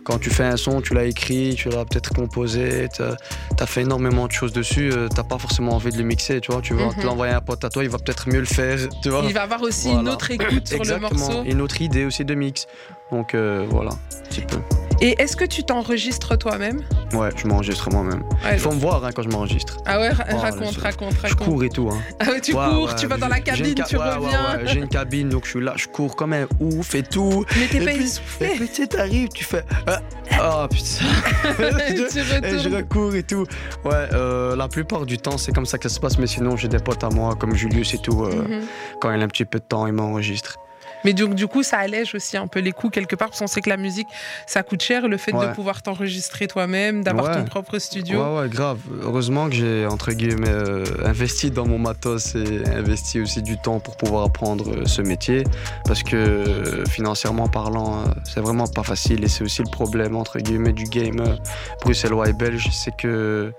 Quand 0.04 0.18
tu 0.18 0.30
fais 0.30 0.42
un 0.44 0.56
son, 0.56 0.80
tu 0.80 0.94
l'as 0.94 1.04
écrit, 1.04 1.54
tu 1.56 1.68
l'as 1.68 1.84
peut-être 1.84 2.12
composé, 2.12 2.88
t'as 2.96 3.14
as 3.60 3.66
fait 3.66 3.82
énormément 3.82 4.26
de 4.26 4.32
choses 4.32 4.52
dessus, 4.52 4.90
euh, 4.92 5.06
t'as 5.08 5.22
pas 5.22 5.38
forcément 5.38 5.76
envie 5.76 5.92
de 5.92 5.98
le 5.98 6.02
mixer, 6.04 6.40
tu 6.40 6.50
vois. 6.50 6.60
Tu 6.60 6.74
vas 6.74 6.86
Mhm. 6.86 7.04
l'envoyer 7.04 7.32
à 7.32 7.36
un 7.36 7.40
pote 7.40 7.64
à 7.64 7.68
toi, 7.70 7.84
il 7.84 7.90
va 7.90 7.98
peut-être 7.98 8.28
mieux 8.28 8.40
le 8.40 8.44
faire, 8.46 8.76
tu 9.02 9.10
vois. 9.10 9.22
Il 9.24 9.32
va 9.34 9.42
avoir 9.42 9.62
aussi 9.62 9.90
une 9.90 10.08
autre 10.08 10.30
écoute 10.32 10.66
sur 10.66 10.82
le 10.84 10.98
morceau. 10.98 11.44
une 11.44 11.60
autre 11.60 11.80
idée 11.80 12.04
aussi 12.04 12.24
de 12.24 12.34
mix. 12.34 12.66
Donc 13.12 13.34
euh, 13.34 13.66
voilà, 13.70 13.90
un 13.92 14.28
petit 14.28 14.40
peu. 14.40 14.58
Et 15.04 15.20
est-ce 15.20 15.36
que 15.36 15.44
tu 15.44 15.64
t'enregistres 15.64 16.38
toi-même 16.38 16.80
Ouais, 17.12 17.30
je 17.36 17.46
m'enregistre 17.48 17.90
moi-même. 17.90 18.22
Ouais, 18.44 18.52
Il 18.54 18.58
faut 18.60 18.70
me 18.70 18.78
voir 18.78 19.04
hein, 19.04 19.10
quand 19.14 19.22
je 19.22 19.28
m'enregistre. 19.28 19.78
Ah 19.84 19.98
ouais, 19.98 20.10
Oh, 20.32 20.36
raconte, 20.38 20.72
je- 20.74 20.80
raconte, 20.80 21.14
Je 21.16 21.20
raconte. 21.22 21.38
cours 21.48 21.64
et 21.64 21.68
tout. 21.68 21.90
Hein. 21.92 21.98
Ah 22.20 22.26
ouais, 22.30 22.40
tu 22.40 22.54
Ouais, 22.54 22.64
cours, 22.70 22.84
ouais, 22.88 22.94
tu 22.96 23.06
vas 23.08 23.16
dans 23.16 23.26
la 23.26 23.40
cabine, 23.40 23.74
ca- 23.76 23.84
tu 23.84 23.96
reviens. 23.96 24.56
ouais, 24.58 24.66
J'ai 24.66 24.78
une 24.78 24.88
cabine, 24.88 25.28
donc 25.28 25.44
je 25.44 25.50
suis 25.50 25.60
là, 25.60 25.74
je 25.76 25.88
cours 25.88 26.14
comme 26.14 26.32
un 26.32 26.46
ouf 26.60 26.94
et 26.94 27.02
tout. 27.02 27.44
Mais 27.58 27.66
t'es 27.66 27.80
pas 27.80 27.86
puis, 27.90 27.96
et 27.96 28.04
essoufflé. 28.04 28.48
puis 28.54 28.68
tu 28.68 28.74
sais, 28.76 28.86
t'arrives, 28.86 29.28
tu 29.30 29.42
fais. 29.44 29.64
Ah 29.88 30.00
ah, 30.40 30.68
putain. 30.70 31.04
tu 31.88 32.18
Et 32.46 32.58
je 32.60 32.68
recours 32.74 33.14
et 33.16 33.24
tout. 33.24 33.44
Ouais, 33.84 33.92
euh, 34.12 34.54
la 34.54 34.68
plupart 34.68 35.04
du 35.04 35.18
temps, 35.18 35.36
c'est 35.36 35.52
comme 35.52 35.66
ça 35.66 35.78
que 35.78 35.88
ça 35.88 35.94
se 35.96 35.98
passe. 36.00 36.16
Mais 36.18 36.28
sinon, 36.28 36.56
j'ai 36.56 36.68
des 36.68 36.78
potes 36.78 37.02
à 37.02 37.10
moi, 37.10 37.34
comme 37.34 37.56
Julius 37.56 37.92
et 37.94 37.98
tout. 37.98 38.22
euh, 38.24 38.32
Mhm. 38.48 38.60
Quand 39.00 39.12
il 39.12 39.20
a 39.20 39.24
un 39.24 39.28
petit 39.28 39.44
peu 39.44 39.58
de 39.58 39.64
temps, 39.64 39.86
il 39.88 39.92
m'enregistre. 39.94 40.58
Mais 41.04 41.12
donc, 41.12 41.34
du 41.34 41.46
coup, 41.46 41.62
ça 41.62 41.78
allège 41.78 42.14
aussi 42.14 42.36
un 42.36 42.46
peu 42.46 42.60
les 42.60 42.72
coûts 42.72 42.90
quelque 42.90 43.16
part, 43.16 43.28
parce 43.28 43.40
qu'on 43.40 43.46
sait 43.46 43.60
que 43.60 43.70
la 43.70 43.76
musique, 43.76 44.08
ça 44.46 44.62
coûte 44.62 44.82
cher. 44.82 45.08
Le 45.08 45.16
fait 45.16 45.32
de 45.32 45.52
pouvoir 45.54 45.82
t'enregistrer 45.82 46.46
toi-même, 46.48 47.02
d'avoir 47.02 47.26
Ouais. 47.26 47.34
ton 47.36 47.44
propre 47.44 47.78
studio. 47.78 48.20
Ouais, 48.22 48.40
ouais, 48.42 48.48
grave. 48.48 48.78
Heureusement 49.02 49.48
que 49.48 49.54
j'ai, 49.54 49.86
entre 49.86 50.12
guillemets, 50.12 50.48
euh, 50.48 50.84
investi 51.04 51.50
dans 51.50 51.66
mon 51.66 51.78
matos 51.78 52.34
et 52.34 52.62
investi 52.74 53.20
aussi 53.20 53.42
du 53.42 53.58
temps 53.58 53.80
pour 53.80 53.96
pouvoir 53.96 54.24
apprendre 54.24 54.70
euh, 54.70 54.86
ce 54.86 55.02
métier. 55.02 55.44
Parce 55.84 56.02
que 56.02 56.16
euh, 56.16 56.84
financièrement 56.86 57.48
parlant, 57.48 58.04
c'est 58.24 58.40
vraiment 58.40 58.66
pas 58.66 58.82
facile. 58.82 59.24
Et 59.24 59.28
c'est 59.28 59.44
aussi 59.44 59.62
le 59.62 59.70
problème, 59.70 60.16
entre 60.16 60.38
guillemets, 60.38 60.72
du 60.72 60.84
game 60.84 61.22
bruxellois 61.82 62.28
et 62.28 62.32
belge. 62.32 62.68
C'est 62.72 62.94
que 62.96 63.52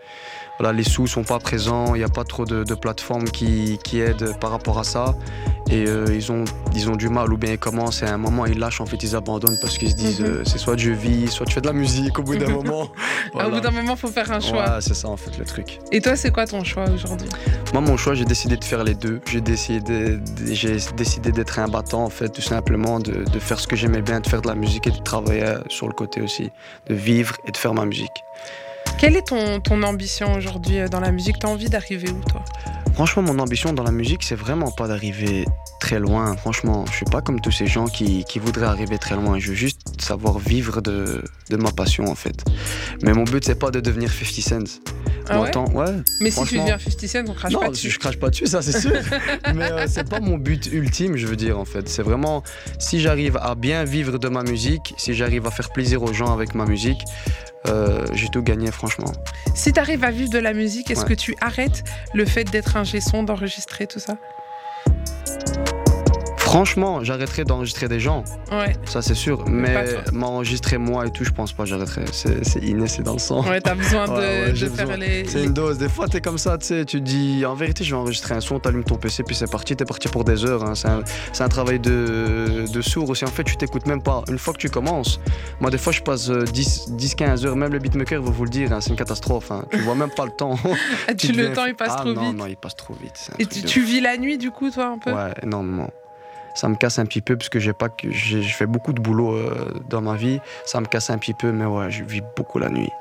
voilà, 0.59 0.71
les 0.73 0.83
sous 0.83 1.07
sont 1.07 1.23
pas 1.23 1.39
présents. 1.39 1.95
Il 1.95 1.99
n'y 1.99 2.03
a 2.03 2.09
pas 2.09 2.23
trop 2.23 2.45
de, 2.45 2.63
de 2.63 2.73
plateformes 2.75 3.25
qui, 3.25 3.79
qui 3.83 3.99
aident 3.99 4.37
par 4.39 4.51
rapport 4.51 4.79
à 4.79 4.83
ça. 4.83 5.15
Et 5.69 5.85
euh, 5.87 6.05
ils, 6.13 6.31
ont, 6.31 6.43
ils 6.75 6.89
ont 6.89 6.95
du 6.95 7.09
mal 7.09 7.31
ou 7.33 7.37
bien 7.37 7.53
ils 7.53 7.57
commencent 7.57 8.03
et 8.03 8.05
à 8.05 8.13
un 8.13 8.17
moment 8.17 8.45
ils 8.45 8.59
lâchent, 8.59 8.81
en 8.81 8.85
fait 8.85 9.01
ils 9.01 9.15
abandonnent 9.15 9.57
parce 9.61 9.77
qu'ils 9.77 9.89
se 9.91 9.95
disent 9.95 10.19
Mhm. 10.19 10.25
euh, 10.27 10.43
c'est 10.45 10.57
soit 10.57 10.77
je 10.77 10.91
vis, 10.91 11.29
soit 11.31 11.45
tu 11.45 11.53
fais 11.53 11.61
de 11.61 11.67
la 11.67 11.73
musique 11.73 12.19
au 12.19 12.23
bout 12.23 12.35
d'un 12.35 12.49
moment. 12.61 12.89
Ah, 12.93 12.97
Au 12.97 13.31
Voilà. 13.33 13.49
bout 13.49 13.59
d'un 13.61 13.71
moment, 13.71 13.95
faut 13.95 14.09
faire 14.09 14.29
un 14.31 14.39
choix. 14.41 14.75
Ouais, 14.75 14.81
c'est 14.81 14.93
ça 14.93 15.07
en 15.07 15.17
fait 15.17 15.35
le 15.39 15.45
truc. 15.45 15.79
Et 15.91 16.01
toi, 16.01 16.15
c'est 16.17 16.31
quoi 16.31 16.45
ton 16.45 16.63
choix 16.63 16.85
aujourd'hui? 16.93 17.29
Moi, 17.71 17.81
mon 17.81 17.97
choix, 17.97 18.13
j'ai 18.13 18.25
décidé 18.25 18.57
de 18.57 18.63
faire 18.63 18.83
les 18.83 18.93
deux. 18.93 19.21
J'ai 19.31 19.41
décidé, 19.41 20.19
j'ai 20.51 20.77
décidé 20.95 21.31
d'être 21.31 21.57
un 21.59 21.67
battant 21.69 22.03
en 22.03 22.09
fait, 22.09 22.29
tout 22.29 22.41
simplement, 22.41 22.99
de, 22.99 23.23
de 23.23 23.39
faire 23.39 23.59
ce 23.59 23.67
que 23.67 23.75
j'aimais 23.77 24.01
bien, 24.01 24.19
de 24.19 24.27
faire 24.27 24.41
de 24.41 24.47
la 24.49 24.55
musique 24.55 24.85
et 24.85 24.91
de 24.91 24.97
travailler 25.01 25.55
sur 25.69 25.87
le 25.87 25.93
côté 25.93 26.21
aussi, 26.21 26.51
de 26.87 26.93
vivre 26.93 27.35
et 27.47 27.51
de 27.51 27.57
faire 27.57 27.73
ma 27.73 27.85
musique. 27.85 28.11
Quelle 29.03 29.17
est 29.17 29.27
ton, 29.27 29.59
ton 29.59 29.83
ambition 29.83 30.31
aujourd'hui 30.31 30.79
euh, 30.79 30.87
dans 30.87 31.01
la 31.01 31.11
musique? 31.11 31.37
T'as 31.37 31.49
envie 31.49 31.67
d'arriver 31.67 32.09
où, 32.09 32.29
toi? 32.29 32.41
Franchement, 32.93 33.21
mon 33.21 33.37
ambition 33.39 33.73
dans 33.73 33.83
la 33.83 33.91
musique, 33.91 34.23
c'est 34.23 34.33
vraiment 34.33 34.71
pas 34.71 34.87
d'arriver 34.87 35.43
très 35.81 35.99
loin. 35.99 36.37
Franchement, 36.37 36.85
je 36.89 36.93
suis 36.93 37.05
pas 37.05 37.21
comme 37.21 37.41
tous 37.41 37.51
ces 37.51 37.67
gens 37.67 37.87
qui, 37.87 38.23
qui 38.23 38.39
voudraient 38.39 38.65
arriver 38.65 38.97
très 38.97 39.15
loin. 39.15 39.39
Je 39.39 39.49
veux 39.49 39.55
juste 39.55 40.01
savoir 40.01 40.39
vivre 40.39 40.79
de, 40.79 41.21
de 41.49 41.57
ma 41.57 41.71
passion 41.73 42.05
en 42.05 42.15
fait. 42.15 42.45
Mais 43.01 43.11
mon 43.11 43.25
but, 43.25 43.43
c'est 43.43 43.59
pas 43.59 43.71
de 43.71 43.81
devenir 43.81 44.09
50 44.09 44.67
Cent. 44.67 44.79
Ah 45.27 45.41
ouais? 45.41 45.85
Mais 46.21 46.31
si 46.31 46.41
tu 46.45 46.59
deviens 46.59 46.79
50 46.79 47.07
Cent, 47.09 47.25
on 47.27 47.33
crache 47.33 47.51
non, 47.51 47.59
pas 47.59 47.69
dessus. 47.71 47.89
je 47.89 47.99
crache 47.99 48.17
pas 48.17 48.29
dessus, 48.29 48.47
ça 48.47 48.61
c'est 48.61 48.79
sûr. 48.79 48.93
Mais 49.53 49.69
euh, 49.69 49.85
c'est 49.89 50.07
pas 50.07 50.21
mon 50.21 50.37
but 50.37 50.67
ultime, 50.71 51.17
je 51.17 51.27
veux 51.27 51.35
dire 51.35 51.59
en 51.59 51.65
fait. 51.65 51.89
C'est 51.89 52.03
vraiment 52.03 52.41
si 52.79 53.01
j'arrive 53.01 53.37
à 53.41 53.55
bien 53.55 53.83
vivre 53.83 54.17
de 54.17 54.29
ma 54.29 54.43
musique, 54.43 54.93
si 54.95 55.13
j'arrive 55.13 55.45
à 55.45 55.51
faire 55.51 55.71
plaisir 55.71 56.03
aux 56.03 56.13
gens 56.13 56.33
avec 56.33 56.55
ma 56.55 56.65
musique, 56.65 57.01
euh, 57.67 58.05
j'ai 58.13 58.29
tout 58.29 58.41
gagné, 58.43 58.71
franchement. 58.71 59.11
Si 59.55 59.71
tu 59.73 59.79
arrives 59.79 60.03
à 60.03 60.11
vivre 60.11 60.29
de 60.31 60.39
la 60.39 60.53
musique, 60.53 60.91
est-ce 60.91 61.01
Ouais. 61.01 61.07
que 61.09 61.13
tu 61.13 61.35
arrêtes 61.41 61.83
le 62.13 62.25
fait 62.25 62.43
d'être 62.43 62.75
un 62.77 62.83
son, 63.01 63.23
d'enregistrer 63.23 63.87
tout 63.87 63.99
ça? 63.99 64.15
Franchement, 66.53 67.03
j'arrêterai 67.03 67.45
d'enregistrer 67.45 67.87
des 67.87 67.99
gens, 67.99 68.23
Ouais, 68.51 68.75
ça 68.85 69.01
c'est 69.01 69.15
sûr. 69.15 69.43
Mais 69.49 69.73
m'enregistrer 70.11 70.77
moi 70.77 71.07
et 71.07 71.09
tout, 71.09 71.23
je 71.23 71.31
pense 71.31 71.51
pas, 71.51 71.65
j'arrêterai. 71.65 72.05
C'est 72.11 72.63
inné, 72.63 72.87
c'est 72.87 73.01
dans 73.01 73.13
le 73.13 73.19
sang. 73.19 73.43
ouais 73.49 73.59
t'as 73.59 73.73
besoin 73.73 74.05
de, 74.07 74.11
Ouais, 74.13 74.19
ouais, 74.19 74.49
de 74.51 74.55
j'ai 74.55 74.67
faire 74.69 74.85
besoin. 74.85 74.97
les. 74.97 75.25
C'est 75.27 75.43
une 75.43 75.53
dose. 75.53 75.79
Des 75.79 75.89
fois, 75.89 76.07
t'es 76.07 76.21
comme 76.21 76.37
ça, 76.37 76.59
tu 76.59 76.67
sais, 76.67 76.85
tu 76.85 77.01
dis, 77.01 77.43
en 77.43 77.55
vérité, 77.55 77.83
je 77.83 77.89
vais 77.95 77.99
enregistrer 77.99 78.35
un 78.35 78.39
son, 78.39 78.59
t'allumes 78.59 78.83
ton 78.83 78.97
PC, 78.97 79.23
puis 79.23 79.35
c'est 79.35 79.49
parti, 79.49 79.75
t'es 79.75 79.83
parti 79.85 80.07
pour 80.09 80.23
des 80.23 80.45
heures. 80.45 80.63
hein. 80.63 80.73
C'est 80.75 81.41
un, 81.43 81.49
travail 81.49 81.79
de, 81.79 82.65
de 82.71 82.81
sourd 82.81 83.09
aussi. 83.09 83.23
En 83.25 83.29
fait, 83.29 83.43
tu 83.43 83.57
t'écoutes 83.57 83.87
même 83.87 84.03
pas. 84.03 84.21
Une 84.29 84.37
fois 84.37 84.53
que 84.53 84.59
tu 84.59 84.69
commences, 84.69 85.19
moi, 85.59 85.71
des 85.71 85.79
fois, 85.79 85.91
je 85.91 86.01
passe 86.01 86.29
euh, 86.29 86.43
10, 86.43 86.91
10 86.91 87.15
15 87.15 87.45
heures, 87.47 87.55
même 87.55 87.73
le 87.73 87.79
beatmaker 87.79 88.21
va 88.21 88.29
vous 88.29 88.43
le 88.43 88.51
dire, 88.51 88.71
hein, 88.71 88.79
c'est 88.79 88.91
une 88.91 88.95
catastrophe. 88.95 89.51
hein. 89.51 89.65
Tu 89.71 89.79
vois 89.79 89.95
même 89.95 90.11
pas 90.15 90.25
le 90.25 90.31
temps. 90.31 90.55
Ah, 91.07 91.15
tu, 91.15 91.31
le 91.31 91.51
temps 91.53 91.65
il 91.65 91.73
passe 91.75 91.93
Ah, 91.97 92.01
trop 92.01 92.13
non, 92.13 92.29
vite. 92.29 92.37
Non, 92.37 92.45
il 92.45 92.55
passe 92.57 92.75
trop 92.75 92.93
vite. 92.93 93.29
Et 93.39 93.45
tu, 93.47 93.63
tu 93.63 93.81
vis 93.81 94.01
la 94.01 94.17
nuit 94.17 94.37
du 94.37 94.51
coup, 94.51 94.69
toi, 94.69 94.85
un 94.85 94.97
peu? 94.99 95.11
Ouais, 95.11 95.33
énormément. 95.41 95.89
Ça 96.53 96.69
me 96.69 96.75
casse 96.75 96.99
un 96.99 97.05
petit 97.05 97.21
peu 97.21 97.35
parce 97.37 97.49
que 97.49 97.59
j'ai 97.59 97.73
pas 97.73 97.89
je 98.03 98.41
fais 98.41 98.65
beaucoup 98.65 98.93
de 98.93 99.01
boulot 99.01 99.33
euh, 99.33 99.81
dans 99.89 100.01
ma 100.01 100.15
vie. 100.15 100.39
Ça 100.65 100.79
me 100.81 100.85
casse 100.85 101.09
un 101.09 101.17
petit 101.17 101.33
peu, 101.33 101.51
mais 101.51 101.65
ouais, 101.65 101.89
je 101.89 102.03
vis 102.03 102.21
beaucoup 102.35 102.59
la 102.59 102.69
nuit, 102.69 102.91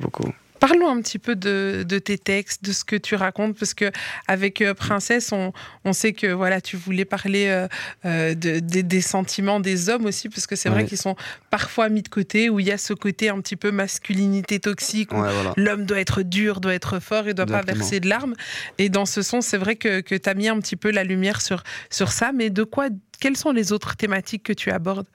beaucoup. 0.00 0.32
Parlons 0.58 0.88
un 0.88 1.00
petit 1.02 1.18
peu 1.18 1.36
de, 1.36 1.84
de 1.86 1.98
tes 1.98 2.16
textes, 2.18 2.64
de 2.64 2.72
ce 2.72 2.84
que 2.84 2.96
tu 2.96 3.14
racontes, 3.14 3.58
parce 3.58 3.74
que 3.74 3.90
avec 4.26 4.62
euh, 4.62 4.72
Princesse, 4.74 5.30
on, 5.32 5.52
on 5.84 5.92
sait 5.92 6.12
que 6.12 6.28
voilà, 6.28 6.60
tu 6.60 6.76
voulais 6.76 7.04
parler 7.04 7.46
euh, 7.48 7.68
euh, 8.04 8.34
de- 8.34 8.60
des- 8.60 9.00
sentiments 9.02 9.60
des 9.60 9.88
hommes 9.90 10.06
aussi, 10.06 10.28
parce 10.28 10.46
que 10.46 10.56
c'est 10.56 10.68
vrai 10.70 10.82
Ouais. 10.82 10.88
qu'ils 10.88 10.98
sont 10.98 11.14
parfois 11.50 11.88
mis 11.88 12.02
de 12.02 12.08
côté, 12.08 12.48
où 12.50 12.58
il 12.60 12.66
y 12.66 12.72
a 12.72 12.78
ce 12.78 12.94
côté 12.94 13.28
un 13.28 13.40
petit 13.40 13.56
peu 13.56 13.70
masculinité 13.70 14.58
toxique, 14.58 15.12
où 15.12 15.16
Ouais, 15.20 15.32
voilà. 15.32 15.52
l'homme 15.56 15.84
doit 15.84 16.00
être 16.00 16.22
dur, 16.22 16.60
doit 16.60 16.74
être 16.74 17.00
fort 17.00 17.28
et 17.28 17.34
doit 17.34 17.46
pas 17.46 17.62
verser 17.62 18.00
de 18.00 18.08
larmes. 18.08 18.34
Et 18.78 18.88
dans 18.88 19.06
ce 19.06 19.22
son, 19.22 19.40
c'est 19.42 19.58
vrai 19.58 19.76
que, 19.76 20.00
que 20.00 20.14
tu 20.14 20.28
as 20.28 20.34
mis 20.34 20.48
un 20.48 20.58
petit 20.60 20.76
peu 20.76 20.90
la 20.90 21.04
lumière 21.04 21.40
sur, 21.40 21.62
sur 21.90 22.10
ça, 22.10 22.32
mais 22.32 22.50
de 22.50 22.64
quoi, 22.64 22.88
quelles 23.20 23.36
sont 23.36 23.52
les 23.52 23.72
autres 23.72 23.96
thématiques 23.96 24.42
que 24.44 24.52
tu 24.52 24.70
abordes? 24.70 25.06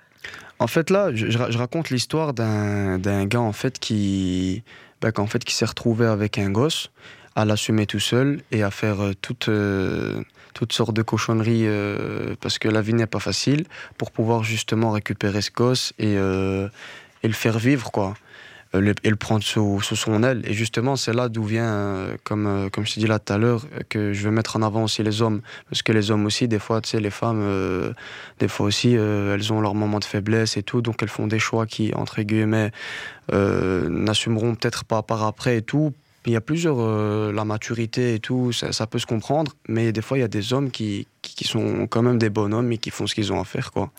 En 0.59 0.67
fait, 0.67 0.91
là, 0.91 1.09
je, 1.13 1.29
je 1.31 1.37
ra- 1.39 1.49
je 1.49 1.57
raconte 1.57 1.89
l'histoire 1.89 2.33
d'un 2.35 2.99
d'un 2.99 3.25
gars 3.25 3.41
en 3.41 3.51
fait 3.53 3.79
qui, 3.79 4.63
bah, 5.01 5.11
qu'en 5.11 5.27
fait, 5.27 5.43
qui 5.43 5.55
s'est 5.55 5.65
retrouvé 5.65 6.05
avec 6.05 6.37
un 6.37 6.49
gosse 6.49 6.91
à 7.35 7.45
l'assumer 7.45 7.85
tout 7.85 7.99
seul 7.99 8.41
et 8.51 8.63
à 8.63 8.71
faire 8.71 9.01
euh, 9.01 9.13
toutes, 9.21 9.49
euh, 9.49 10.21
toutes 10.53 10.73
sortes 10.73 10.93
de 10.93 11.01
cochonneries 11.01 11.65
euh, 11.65 12.35
parce 12.41 12.59
que 12.59 12.67
la 12.67 12.81
vie 12.81 12.93
n'est 12.93 13.07
pas 13.07 13.19
facile 13.19 13.65
pour 13.97 14.11
pouvoir 14.11 14.43
justement 14.43 14.91
récupérer 14.91 15.41
ce 15.41 15.51
gosse 15.51 15.93
et, 15.97 16.13
et 16.13 17.27
le 17.27 17.33
faire 17.33 17.57
vivre, 17.57 17.91
quoi. 17.91 18.15
Euh, 18.73 18.79
le- 18.79 18.93
et 19.03 19.09
le 19.09 19.17
prendre 19.17 19.43
sous, 19.43 19.81
sous 19.81 19.97
son 19.97 20.23
aile. 20.23 20.43
Et 20.45 20.53
justement, 20.53 20.95
c'est 20.95 21.11
là 21.13 21.27
d'où 21.27 21.43
vient, 21.43 21.65
euh, 21.65 22.15
comme, 22.23 22.47
euh, 22.47 22.69
comme 22.69 22.85
je 22.85 22.93
t'ai 22.93 23.01
dit 23.01 23.07
là 23.07 23.19
tout 23.19 23.33
à 23.33 23.37
l'heure, 23.37 23.65
que 23.89 24.13
je 24.13 24.23
veux 24.23 24.31
mettre 24.31 24.55
en 24.55 24.61
avant 24.61 24.83
aussi 24.85 25.03
les 25.03 25.21
hommes. 25.21 25.41
Parce 25.69 25.81
que 25.81 25.91
les 25.91 26.09
hommes 26.09 26.25
aussi, 26.25 26.47
des 26.47 26.57
fois, 26.59 26.79
tu 26.79 26.91
sais, 26.91 27.01
les 27.01 27.09
femmes, 27.09 27.41
euh, 27.41 27.91
des 28.39 28.47
fois 28.47 28.65
aussi, 28.67 28.95
euh, 28.95 29.35
elles 29.35 29.51
ont 29.51 29.59
leurs 29.59 29.75
moments 29.75 29.99
de 29.99 30.05
faiblesse 30.05 30.55
et 30.55 30.63
tout, 30.63 30.81
donc 30.81 31.03
elles 31.03 31.09
font 31.09 31.27
des 31.27 31.39
choix 31.39 31.65
qui, 31.65 31.93
entre 31.95 32.21
guillemets, 32.21 32.71
euh, 33.33 33.89
n'assumeront 33.89 34.55
peut-être 34.55 34.85
pas 34.85 35.03
par 35.03 35.23
après 35.23 35.57
et 35.57 35.61
tout. 35.61 35.93
Il 36.27 36.33
y 36.33 36.35
a 36.35 36.41
plusieurs, 36.41 36.77
euh, 36.79 37.31
la 37.33 37.45
maturité 37.45 38.13
et 38.13 38.19
tout, 38.19 38.51
ça, 38.51 38.71
ça 38.71 38.85
peut 38.85 38.99
se 38.99 39.07
comprendre, 39.07 39.53
mais 39.67 39.91
des 39.91 40.01
fois, 40.03 40.19
il 40.19 40.21
y 40.21 40.23
a 40.23 40.27
des 40.27 40.53
hommes 40.53 40.69
qui, 40.69 41.07
qui, 41.23 41.33
qui 41.33 41.45
sont 41.45 41.87
quand 41.87 42.03
même 42.03 42.19
des 42.19 42.29
bonhommes 42.29 42.71
et 42.71 42.77
qui 42.77 42.91
font 42.91 43.07
ce 43.07 43.15
qu'ils 43.15 43.33
ont 43.33 43.41
à 43.41 43.43
faire, 43.43 43.71
quoi. 43.71 43.91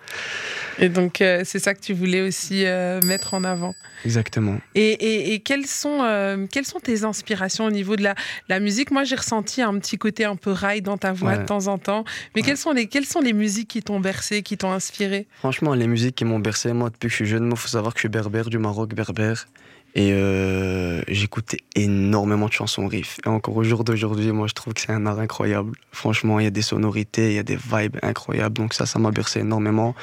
Et 0.78 0.88
donc, 0.88 1.20
euh, 1.20 1.42
c'est 1.44 1.58
ça 1.58 1.74
que 1.74 1.80
tu 1.80 1.92
voulais 1.94 2.20
aussi 2.22 2.64
euh, 2.64 3.00
mettre 3.04 3.34
en 3.34 3.42
avant. 3.42 3.74
Exactement. 4.04 4.58
Et, 4.76 4.90
et- 4.92 5.34
et 5.34 5.40
quelles, 5.40 5.66
sont, 5.66 6.46
quelles 6.50 6.64
sont 6.64 6.78
tes 6.80 7.02
inspirations 7.04 7.64
au 7.64 7.70
niveau 7.72 7.96
de 7.96 8.02
la, 8.04 8.14
la 8.48 8.60
musique? 8.60 8.92
Moi, 8.92 9.02
j'ai 9.02 9.16
ressenti 9.16 9.60
un 9.60 9.76
petit 9.80 9.98
côté 9.98 10.24
un 10.24 10.36
peu 10.36 10.52
rail 10.52 10.80
dans 10.80 10.98
ta 10.98 11.12
voix 11.12 11.32
Ouais. 11.32 11.38
de 11.38 11.44
temps 11.44 11.66
en 11.66 11.78
temps. 11.78 12.04
Mais 12.36 12.40
Ouais. 12.42 12.46
quelles, 12.46 12.56
sont 12.56 12.72
les, 12.72 12.86
quelles 12.86 13.04
sont 13.06 13.20
les 13.20 13.32
musiques 13.32 13.68
qui 13.68 13.82
t'ont 13.82 13.98
bercé, 14.00 14.42
qui 14.42 14.56
t'ont 14.56 14.70
inspiré? 14.72 15.26
Franchement, 15.40 15.74
les 15.74 15.88
musiques 15.88 16.14
qui 16.14 16.24
m'ont 16.24 16.38
bercé, 16.40 16.72
moi, 16.72 16.90
depuis 16.90 17.08
que 17.08 17.10
je 17.10 17.16
suis 17.16 17.26
jeune, 17.26 17.48
il 17.50 17.56
faut 17.56 17.68
savoir 17.68 17.94
que 17.94 17.98
je 17.98 18.02
suis 18.02 18.08
berbère, 18.08 18.48
du 18.48 18.58
Maroc, 18.58 18.94
berbère. 18.94 19.46
Et 19.94 20.12
euh, 20.12 21.02
j'écoutais 21.08 21.58
énormément 21.76 22.46
de 22.46 22.52
chansons 22.52 22.86
riff. 22.86 23.18
Et 23.26 23.28
encore 23.28 23.56
au 23.56 23.62
jour 23.64 23.84
d'aujourd'hui, 23.84 24.32
moi, 24.32 24.46
je 24.46 24.54
trouve 24.54 24.72
que 24.72 24.80
c'est 24.80 24.90
un 24.92 25.04
art 25.04 25.18
incroyable. 25.18 25.72
Franchement, 25.90 26.40
il 26.40 26.44
y 26.44 26.46
a 26.46 26.50
des 26.50 26.62
sonorités, 26.62 27.28
il 27.28 27.34
y 27.34 27.38
a 27.38 27.42
des 27.42 27.56
vibes 27.56 27.98
incroyables. 28.02 28.54
Donc 28.56 28.72
ça, 28.72 28.86
ça 28.86 28.98
m'a 28.98 29.10
bercé 29.10 29.40
énormément. 29.40 29.94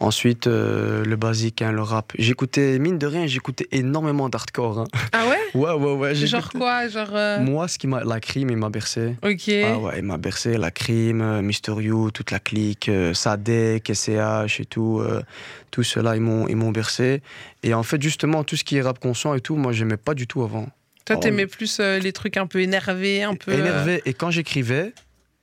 Ensuite, 0.00 0.48
euh, 0.48 1.04
le 1.04 1.14
basique, 1.16 1.62
hein, 1.62 1.70
le 1.70 1.82
rap. 1.82 2.12
J'écoutais, 2.18 2.78
mine 2.80 2.98
de 2.98 3.06
rien, 3.06 3.26
j'écoutais 3.26 3.68
énormément 3.70 4.28
d'hardcore. 4.28 4.80
hein. 4.80 4.84
Ah 5.12 5.26
ouais? 5.28 5.36
Ouais, 5.54 5.72
ouais, 5.72 5.92
ouais. 5.94 6.14
Genre 6.14 6.50
quoi? 6.50 6.88
Genre. 6.88 7.08
euh, 7.14 7.40
Moi, 7.42 7.68
ce 7.68 7.78
qui 7.78 7.86
m'a, 7.86 8.04
la 8.04 8.20
crime, 8.20 8.50
il 8.50 8.56
m'a 8.58 8.68
bercé. 8.68 9.16
Ok. 9.24 9.48
Ah 9.64 9.78
ouais, 9.78 9.94
il 9.98 10.02
m'a 10.04 10.18
bercé, 10.18 10.58
la 10.58 10.70
crime, 10.70 11.22
euh, 11.22 11.40
Mister 11.42 11.72
You, 11.78 12.10
toute 12.10 12.30
la 12.32 12.38
clique, 12.38 12.90
Sadek, 13.14 13.90
SCH 13.94 14.60
et 14.60 14.64
tout, 14.66 15.02
tout 15.70 15.82
cela, 15.82 16.16
ils 16.16 16.20
m'ont, 16.20 16.46
ils 16.48 16.56
m'ont 16.56 16.70
bercé. 16.70 17.22
Et 17.62 17.72
en 17.72 17.82
fait, 17.82 18.00
justement, 18.02 18.44
tout 18.44 18.56
ce 18.56 18.62
qui 18.64 18.76
est 18.76 18.82
rap 18.82 18.98
conscient 18.98 19.27
et 19.34 19.40
tout, 19.40 19.56
moi, 19.56 19.72
j'aimais 19.72 19.96
pas 19.96 20.14
du 20.14 20.26
tout 20.26 20.42
avant. 20.42 20.68
Toi, 21.04 21.16
oh. 21.16 21.20
t'aimais 21.20 21.46
plus 21.46 21.78
euh, 21.80 21.98
les 21.98 22.12
trucs 22.12 22.36
un 22.36 22.46
peu 22.46 22.60
énervés, 22.60 23.22
un 23.22 23.34
peu. 23.34 23.52
euh, 23.52 23.58
Énervé. 23.58 24.02
Et 24.04 24.12
quand 24.14 24.30
j'écrivais, 24.30 24.92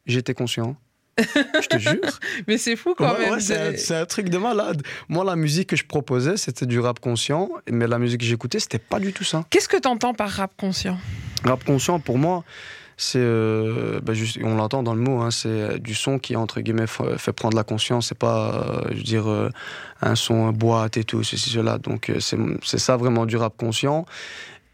j'étais 0.05 0.33
conscient. 0.33 0.75
Je 1.17 1.67
te 1.67 1.77
jure. 1.77 1.93
Mais 2.47 2.57
c'est 2.57 2.75
fou 2.75 2.93
quand 2.97 3.13
Ouais, 3.13 3.19
même. 3.19 3.31
ouais, 3.35 3.39
c'est, 3.39 3.57
un, 3.57 3.71
de- 3.71 3.77
c'est 3.77 3.95
un 3.95 4.05
truc 4.05 4.27
de 4.29 4.37
malade. 4.37 4.81
Moi, 5.07 5.23
la 5.23 5.35
musique 5.37 5.69
que 5.69 5.75
je 5.77 5.85
proposais, 5.85 6.35
c'était 6.37 6.65
du 6.65 6.79
rap 6.79 6.99
conscient, 6.99 7.49
mais 7.71 7.87
la 7.87 7.97
musique 7.99 8.19
que 8.19 8.25
j'écoutais, 8.25 8.59
c'était 8.59 8.79
pas 8.79 8.99
du 8.99 9.13
tout 9.13 9.23
ça. 9.23 9.45
Qu'est-ce 9.49 9.69
que 9.69 9.77
t'entends 9.77 10.13
par 10.13 10.29
rap 10.29 10.51
conscient? 10.57 10.97
Rap 11.45 11.63
conscient, 11.63 11.99
pour 12.01 12.17
moi, 12.17 12.43
c'est. 12.97 13.19
euh, 13.19 13.99
bah, 14.01 14.13
juste- 14.13 14.39
on 14.43 14.55
l'entend 14.55 14.83
dans 14.83 14.93
le 14.95 15.01
mot, 15.01 15.21
hein, 15.21 15.31
c'est 15.31 15.47
euh, 15.49 15.77
du 15.77 15.93
son 15.95 16.19
qui, 16.19 16.35
entre 16.35 16.61
guillemets, 16.61 16.85
f- 16.85 17.17
fait 17.17 17.33
prendre 17.33 17.55
la 17.57 17.63
conscience. 17.63 18.07
C'est 18.09 18.17
pas, 18.17 18.53
euh, 18.85 18.89
je 18.91 18.97
veux 18.97 19.03
dire, 19.03 19.27
euh, 19.29 19.49
un 20.01 20.15
son 20.15 20.51
boîte 20.51 20.97
et 20.97 21.03
tout, 21.03 21.23
ceci, 21.23 21.49
cela. 21.49 21.77
Donc, 21.77 22.09
euh, 22.09 22.19
c'est 22.19 22.77
ça 22.79 22.97
vraiment 22.97 23.25
du 23.25 23.37
rap 23.37 23.55
conscient 23.57 24.05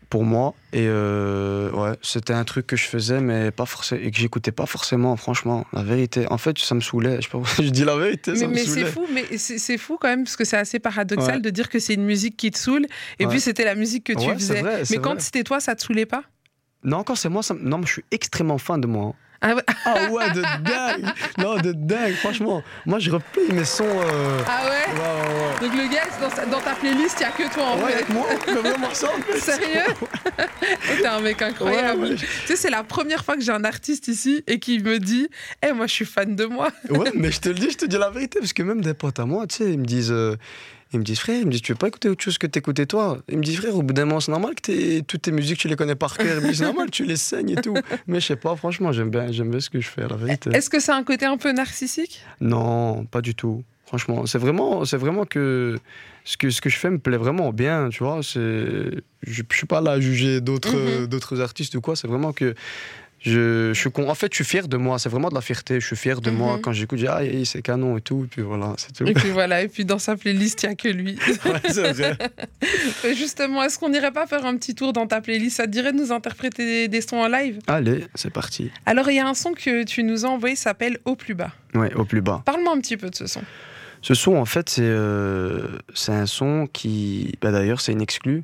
pour 0.10 0.26
moi. 0.26 0.54
Et 0.74 0.88
euh, 0.88 1.72
ouais, 1.72 1.96
c'était 2.02 2.34
un 2.34 2.44
truc 2.44 2.68
que 2.68 2.76
je 2.76 2.84
faisais, 2.86 3.22
mais 3.22 3.50
pas 3.52 3.66
forcément. 3.66 4.02
Et 4.04 4.12
que 4.12 4.18
j'écoutais 4.18 4.52
pas 4.52 4.66
forcément, 4.66 5.16
franchement, 5.16 5.66
la 5.72 5.84
vérité. 5.84 6.28
En 6.30 6.38
fait, 6.38 6.58
ça 6.60 6.76
me 6.76 6.82
saoulait. 6.82 7.18
Je, 7.22 7.28
sais 7.28 7.30
pas 7.32 7.42
je 7.64 7.70
dis 7.70 7.86
la 7.86 7.96
vérité, 7.96 8.36
ça 8.36 8.42
Mais, 8.42 8.48
me 8.48 8.54
mais 8.56 8.66
c'est 8.66 8.86
fou, 8.86 9.06
mais 9.14 9.38
c'est 9.38 9.78
fou 9.78 9.98
quand 10.00 10.10
même 10.10 10.26
parce 10.26 10.36
que 10.36 10.44
c'est 10.44 10.58
assez 10.58 10.80
paradoxal 10.80 11.36
Ouais. 11.36 11.42
de 11.42 11.50
dire 11.50 11.70
que 11.70 11.80
c'est 11.80 11.94
une 11.94 12.04
musique 12.06 12.36
qui 12.38 12.52
te 12.52 12.58
saoule 12.58 12.88
et 13.20 13.26
Ouais. 13.26 13.32
puis 13.32 13.40
c'était 13.40 13.64
la 13.64 13.76
musique 13.76 14.04
que 14.04 14.14
tu 14.14 14.28
Ouais, 14.28 14.34
faisais. 14.36 14.62
vrai, 14.62 14.84
mais 14.92 14.98
quand 14.98 15.20
c'était 15.22 15.44
toi, 15.44 15.60
ça 15.62 15.76
te 15.76 15.82
saoulait 15.82 16.06
pas? 16.06 16.24
Non, 16.84 17.04
quand 17.04 17.16
c'est 17.16 17.30
moi, 17.30 17.44
ça 17.44 17.54
non, 17.60 17.78
mais 17.80 17.86
je 17.86 17.94
suis 17.94 18.06
extrêmement 18.12 18.58
fan 18.58 18.82
de 18.82 18.88
moi. 18.88 19.08
hein. 19.08 19.14
Ah 19.44 19.56
ouais, 19.56 19.64
Ah 19.86 19.96
ouais, 20.12 20.30
de 20.30 20.42
dingue 20.64 21.12
Non, 21.40 21.58
de 21.60 21.72
dingue, 21.72 22.14
franchement. 22.14 22.62
Moi, 22.86 23.00
je 23.00 23.10
replie 23.10 23.52
mes 23.52 23.66
sons. 23.66 23.84
euh, 23.88 24.40
Ah 24.48 24.66
ouais? 24.66 24.94
Ouais, 24.94 25.00
ouais, 25.00 25.02
ouais. 25.02 25.60
Donc 25.68 25.76
le 25.76 25.92
gars, 25.92 26.04
dans, 26.22 26.30
sa- 26.30 26.46
dans 26.46 26.60
ta 26.60 26.76
playlist, 26.76 27.18
il 27.20 27.24
n'y 27.24 27.26
a 27.26 27.32
que 27.50 27.52
toi 27.52 27.64
en 27.64 27.78
Ouais, 27.80 27.88
fait. 27.88 27.94
avec 27.96 28.10
moi, 28.10 28.28
vraiment 28.62 28.94
ça 28.94 29.08
en 29.18 29.20
fait. 29.24 29.40
Sérieux? 29.40 29.82
Oh, 30.00 30.08
T'es 31.02 31.08
un 31.08 31.22
mec 31.22 31.42
incroyable. 31.42 32.02
Ouais, 32.04 32.10
ouais. 32.12 32.16
Tu 32.18 32.28
sais, 32.46 32.56
c'est 32.56 32.70
la 32.70 32.84
première 32.84 33.26
fois 33.26 33.36
que 33.36 33.42
j'ai 33.42 33.52
un 33.52 33.64
artiste 33.64 34.08
ici 34.10 34.44
et 34.46 34.60
qui 34.60 34.78
me 34.80 35.00
dit 35.00 35.28
Eh, 35.68 35.72
moi, 35.74 35.88
je 35.88 35.94
suis 35.94 36.06
fan 36.06 36.36
de 36.36 36.46
moi. 36.46 36.70
Ouais, 36.92 37.10
mais 37.16 37.32
je 37.32 37.40
te 37.40 37.50
le 37.50 37.56
dis, 37.56 37.72
je 37.72 37.78
te 37.78 37.86
dis 37.86 37.98
la 37.98 38.12
vérité, 38.12 38.38
parce 38.40 38.54
que 38.54 38.62
même 38.62 38.82
des 38.82 38.94
potes 38.94 39.20
à 39.20 39.26
moi, 39.26 39.48
tu 39.48 39.56
sais, 39.58 39.72
ils 39.72 39.80
me 39.80 39.86
disent. 39.86 40.12
euh, 40.12 40.36
ils 40.94 41.00
me 41.00 41.04
disent, 41.04 41.20
frère, 41.20 41.40
ils 41.40 41.46
me 41.46 41.52
disent, 41.52 41.62
tu 41.62 41.72
veux 41.72 41.78
pas 41.78 41.88
écouter 41.88 42.10
autre 42.10 42.24
chose 42.24 42.38
que 42.38 42.48
t'écoutais 42.48 42.86
toi? 42.86 43.20
Ils 43.30 43.38
me 43.38 43.44
disent, 43.44 43.58
frère, 43.58 43.76
au 43.76 43.82
bout 43.84 43.94
d'un 43.94 44.06
moment, 44.06 44.20
c'est 44.20 44.32
normal 44.32 44.56
que 44.56 45.00
toutes 45.02 45.22
tes 45.22 45.32
musiques, 45.32 45.60
tu 45.60 45.68
les 45.68 45.76
connais 45.76 45.96
par 45.96 46.18
cœur. 46.18 46.38
Ils 46.38 46.44
me 46.44 46.50
disent, 46.50 46.62
normal, 46.62 46.90
tu 46.92 47.06
les 47.06 47.16
saignes 47.18 47.52
et 47.52 47.56
tout. 47.62 47.76
Mais 48.08 48.20
je 48.20 48.28
sais 48.28 48.36
pas, 48.36 48.56
franchement, 48.56 48.92
j'aime 48.92 49.10
bien, 49.10 49.32
j'aime 49.32 49.50
bien 49.52 49.60
ce 49.60 49.70
que 49.70 49.80
je 49.80 49.88
fais, 49.88 50.08
la 50.08 50.16
vérité. 50.16 50.50
Est-ce 50.52 50.70
que 50.70 50.80
c'est 50.80 50.92
un 50.92 51.04
côté 51.04 51.26
un 51.26 51.38
peu 51.38 51.52
narcissique? 51.52 52.22
Non, 52.42 53.06
pas 53.06 53.22
du 53.22 53.36
tout. 53.36 53.64
Franchement, 53.86 54.26
c'est 54.26 54.38
vraiment, 54.38 54.86
c'est 54.86 54.96
vraiment 54.98 55.26
que 55.26 55.78
ce 56.24 56.38
que 56.38 56.50
ce 56.50 56.62
que 56.62 56.70
je 56.70 56.78
fais 56.78 56.90
me 56.90 56.98
plaît 57.00 57.18
vraiment 57.18 57.52
bien, 57.52 57.90
tu 57.90 58.04
vois. 58.04 58.22
C'est, 58.24 58.40
je, 58.40 59.02
je 59.24 59.44
suis 59.58 59.68
pas 59.68 59.82
là 59.82 59.92
à 59.92 60.00
juger 60.00 60.40
d'autres 60.40 60.78
Mhm. 61.02 61.08
d'autres 61.08 61.42
artistes 61.42 61.76
ou 61.76 61.82
quoi. 61.82 61.98
C'est 61.98 62.08
vraiment 62.08 62.32
que 62.32 62.56
je, 63.24 63.72
je 63.74 63.80
suis 63.80 63.92
con- 63.92 64.10
en 64.10 64.16
fait, 64.16 64.32
je 64.32 64.36
suis 64.38 64.44
fier 64.46 64.68
de 64.68 64.78
moi. 64.78 64.98
C'est 64.98 65.10
vraiment 65.10 65.30
de 65.30 65.36
la 65.36 65.42
fierté. 65.42 65.80
Je 65.80 65.86
suis 65.86 65.96
fier 65.96 66.22
de 66.22 66.32
moi 66.32 66.56
Mhm. 66.56 66.62
quand 66.62 66.72
j'écoute. 66.74 66.98
Je 66.98 67.06
dis 67.06 67.10
ah, 67.12 67.22
c'est 67.46 67.62
canon 67.62 67.96
et 67.98 68.02
tout. 68.02 68.24
Et 68.24 68.28
puis 68.28 68.42
voilà, 68.42 68.74
c'est 68.78 68.92
tout. 68.94 69.06
Et 69.06 69.14
puis 69.14 69.30
voilà, 69.40 69.62
et 69.62 69.68
puis 69.68 69.86
dans 69.86 70.00
sa 70.00 70.16
playlist, 70.16 70.64
il 70.64 70.68
n'y 70.68 70.72
a 70.72 70.76
que 70.76 70.88
lui. 70.88 71.18
Ouais, 71.46 71.92
vrai. 71.94 72.18
Justement, 73.16 73.64
est-ce 73.64 73.78
qu'on 73.80 73.90
n'irait 73.90 74.12
pas 74.12 74.26
faire 74.28 74.46
un 74.46 74.56
petit 74.58 74.76
tour 74.76 74.94
dans 74.94 75.08
ta 75.08 75.22
playlist? 75.22 75.58
Ça 75.58 75.66
te 75.66 75.72
dirait 75.72 75.92
de 75.94 75.98
nous 75.98 76.12
interpréter 76.12 76.66
des, 76.66 76.88
des 76.88 77.02
sons 77.02 77.18
en 77.18 77.28
live? 77.28 77.60
Allez, 77.68 78.06
c'est 78.16 78.32
parti. 78.32 78.72
Alors, 78.86 79.10
il 79.10 79.16
y 79.16 79.20
a 79.20 79.28
un 79.28 79.34
son 79.34 79.54
que 79.54 79.84
tu 79.84 80.04
nous 80.04 80.26
as 80.26 80.30
envoyé, 80.30 80.56
s'appelle 80.56 80.98
Au 81.06 81.16
plus 81.16 81.34
bas. 81.36 81.52
Ouais, 81.76 81.94
au 81.94 82.06
plus 82.06 82.22
bas. 82.22 82.42
Parle-moi 82.46 82.74
un 82.74 82.80
petit 82.82 82.98
peu 82.98 83.10
de 83.10 83.16
ce 83.16 83.28
son. 83.28 83.42
Ce 84.02 84.16
son, 84.16 84.36
en 84.36 84.46
fait, 84.46 84.68
c'est 84.70 84.82
euh, 84.84 85.68
un 86.08 86.26
son 86.26 86.68
qui. 86.74 87.34
bah, 87.42 87.52
D'ailleurs, 87.52 87.82
c'est 87.82 87.92
une 87.92 88.02
exclue. 88.02 88.44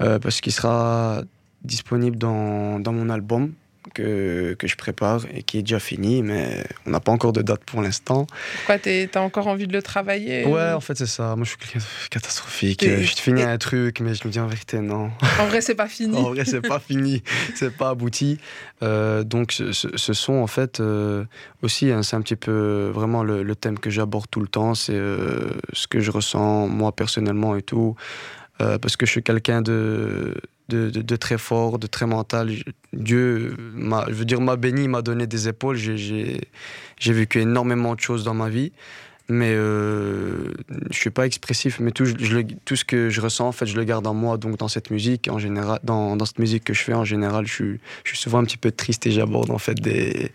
euh, 0.00 0.20
parce 0.20 0.40
qu'il 0.40 0.52
sera 0.52 1.22
disponible 1.64 2.16
dans, 2.16 2.78
dans 2.78 2.92
mon 2.92 3.10
album 3.10 3.52
que, 3.94 4.54
que 4.58 4.66
je 4.66 4.76
prépare 4.76 5.22
et 5.34 5.42
qui 5.42 5.58
est 5.58 5.62
déjà 5.62 5.78
fini, 5.80 6.22
mais 6.22 6.64
on 6.86 6.90
n'a 6.90 7.00
pas 7.00 7.12
encore 7.12 7.32
de 7.32 7.42
date 7.42 7.64
pour 7.64 7.82
l'instant. 7.82 8.26
Pourquoi 8.56 8.78
t'as 8.78 9.20
encore 9.20 9.46
envie 9.46 9.66
de 9.66 9.72
le 9.72 9.82
travailler 9.82 10.44
Ouais, 10.44 10.72
en 10.72 10.80
fait, 10.80 10.96
c'est 10.96 11.06
ça. 11.06 11.34
Moi, 11.36 11.44
je 11.44 11.50
suis 11.50 11.58
quelqu'un 11.58 11.78
de 11.78 12.08
catastrophique. 12.10 12.84
Je 12.84 13.16
finis 13.16 13.42
un 13.42 13.58
truc, 13.58 14.00
mais 14.00 14.14
je 14.14 14.26
me 14.26 14.32
dis 14.32 14.40
en 14.40 14.46
vérité, 14.46 14.80
non. 14.80 15.10
En 15.40 15.46
vrai, 15.46 15.60
c'est 15.60 15.74
pas 15.74 15.88
fini. 15.88 16.16
En 16.18 16.30
vrai, 16.30 16.44
c'est 16.44 16.60
pas 16.60 16.78
fini, 16.78 17.22
c'est 17.54 17.74
pas 17.76 17.90
abouti. 17.90 18.38
Euh, 18.82 19.24
donc, 19.24 19.52
ce, 19.52 19.72
ce- 19.72 19.96
ce 19.96 20.12
son, 20.12 20.34
en 20.34 20.46
fait, 20.46 20.80
euh, 20.80 21.24
aussi, 21.62 21.90
hein, 21.90 22.02
c'est 22.02 22.16
un 22.16 22.22
petit 22.22 22.36
peu 22.36 22.90
vraiment 22.94 23.22
le, 23.22 23.42
le 23.42 23.54
thème 23.56 23.78
que 23.78 23.90
j'aborde 23.90 24.26
tout 24.30 24.40
le 24.40 24.48
temps. 24.48 24.74
C'est 24.74 24.92
euh, 24.94 25.50
ce 25.72 25.86
que 25.86 26.00
je 26.00 26.10
ressens, 26.10 26.68
moi, 26.68 26.92
personnellement 26.94 27.56
et 27.56 27.62
tout. 27.62 27.94
Parce 28.58 28.96
que 28.96 29.06
je 29.06 29.12
suis 29.12 29.22
quelqu'un 29.22 29.62
de, 29.62 30.34
de, 30.68 30.90
de- 30.90 31.16
très 31.16 31.38
fort, 31.38 31.78
de 31.78 31.86
très 31.86 32.06
mental. 32.06 32.50
Dieu, 32.92 33.56
je 34.08 34.14
veux 34.14 34.24
dire, 34.24 34.40
m'a 34.40 34.56
béni, 34.56 34.88
m'a 34.88 35.02
donné 35.02 35.26
des 35.26 35.48
épaules. 35.48 35.76
J'ai 35.76 37.12
vécu 37.12 37.40
énormément 37.40 37.94
de 37.94 38.00
choses 38.00 38.24
dans 38.24 38.34
ma 38.34 38.48
vie. 38.48 38.72
Mais 39.30 39.52
euh, 39.52 40.54
je 40.90 40.96
suis 40.96 41.10
pas 41.10 41.26
expressif, 41.26 41.80
mais 41.80 41.90
tout, 41.90 42.06
je 42.06 42.14
le- 42.38 42.44
tout 42.64 42.76
ce 42.76 42.84
que 42.86 43.10
je 43.10 43.20
ressens, 43.20 43.46
en 43.46 43.52
fait, 43.52 43.66
je 43.66 43.76
le 43.76 43.84
garde 43.84 44.06
en 44.06 44.14
moi. 44.14 44.38
Donc, 44.38 44.56
dans 44.56 44.68
cette 44.68 44.90
musique, 44.90 45.28
en 45.30 45.38
général, 45.38 45.80
dans, 45.84 46.16
dans 46.16 46.24
cette 46.24 46.38
musique 46.38 46.64
que 46.64 46.72
je 46.72 46.80
fais, 46.82 46.94
en 46.94 47.04
général, 47.04 47.46
je 47.46 47.52
suis, 47.52 47.80
je 48.04 48.08
suis 48.10 48.16
souvent 48.18 48.38
un 48.38 48.44
petit 48.44 48.56
peu 48.56 48.70
triste 48.70 49.06
et 49.06 49.10
j'aborde, 49.10 49.50
en 49.50 49.58
fait, 49.58 49.74
des. 49.74 50.30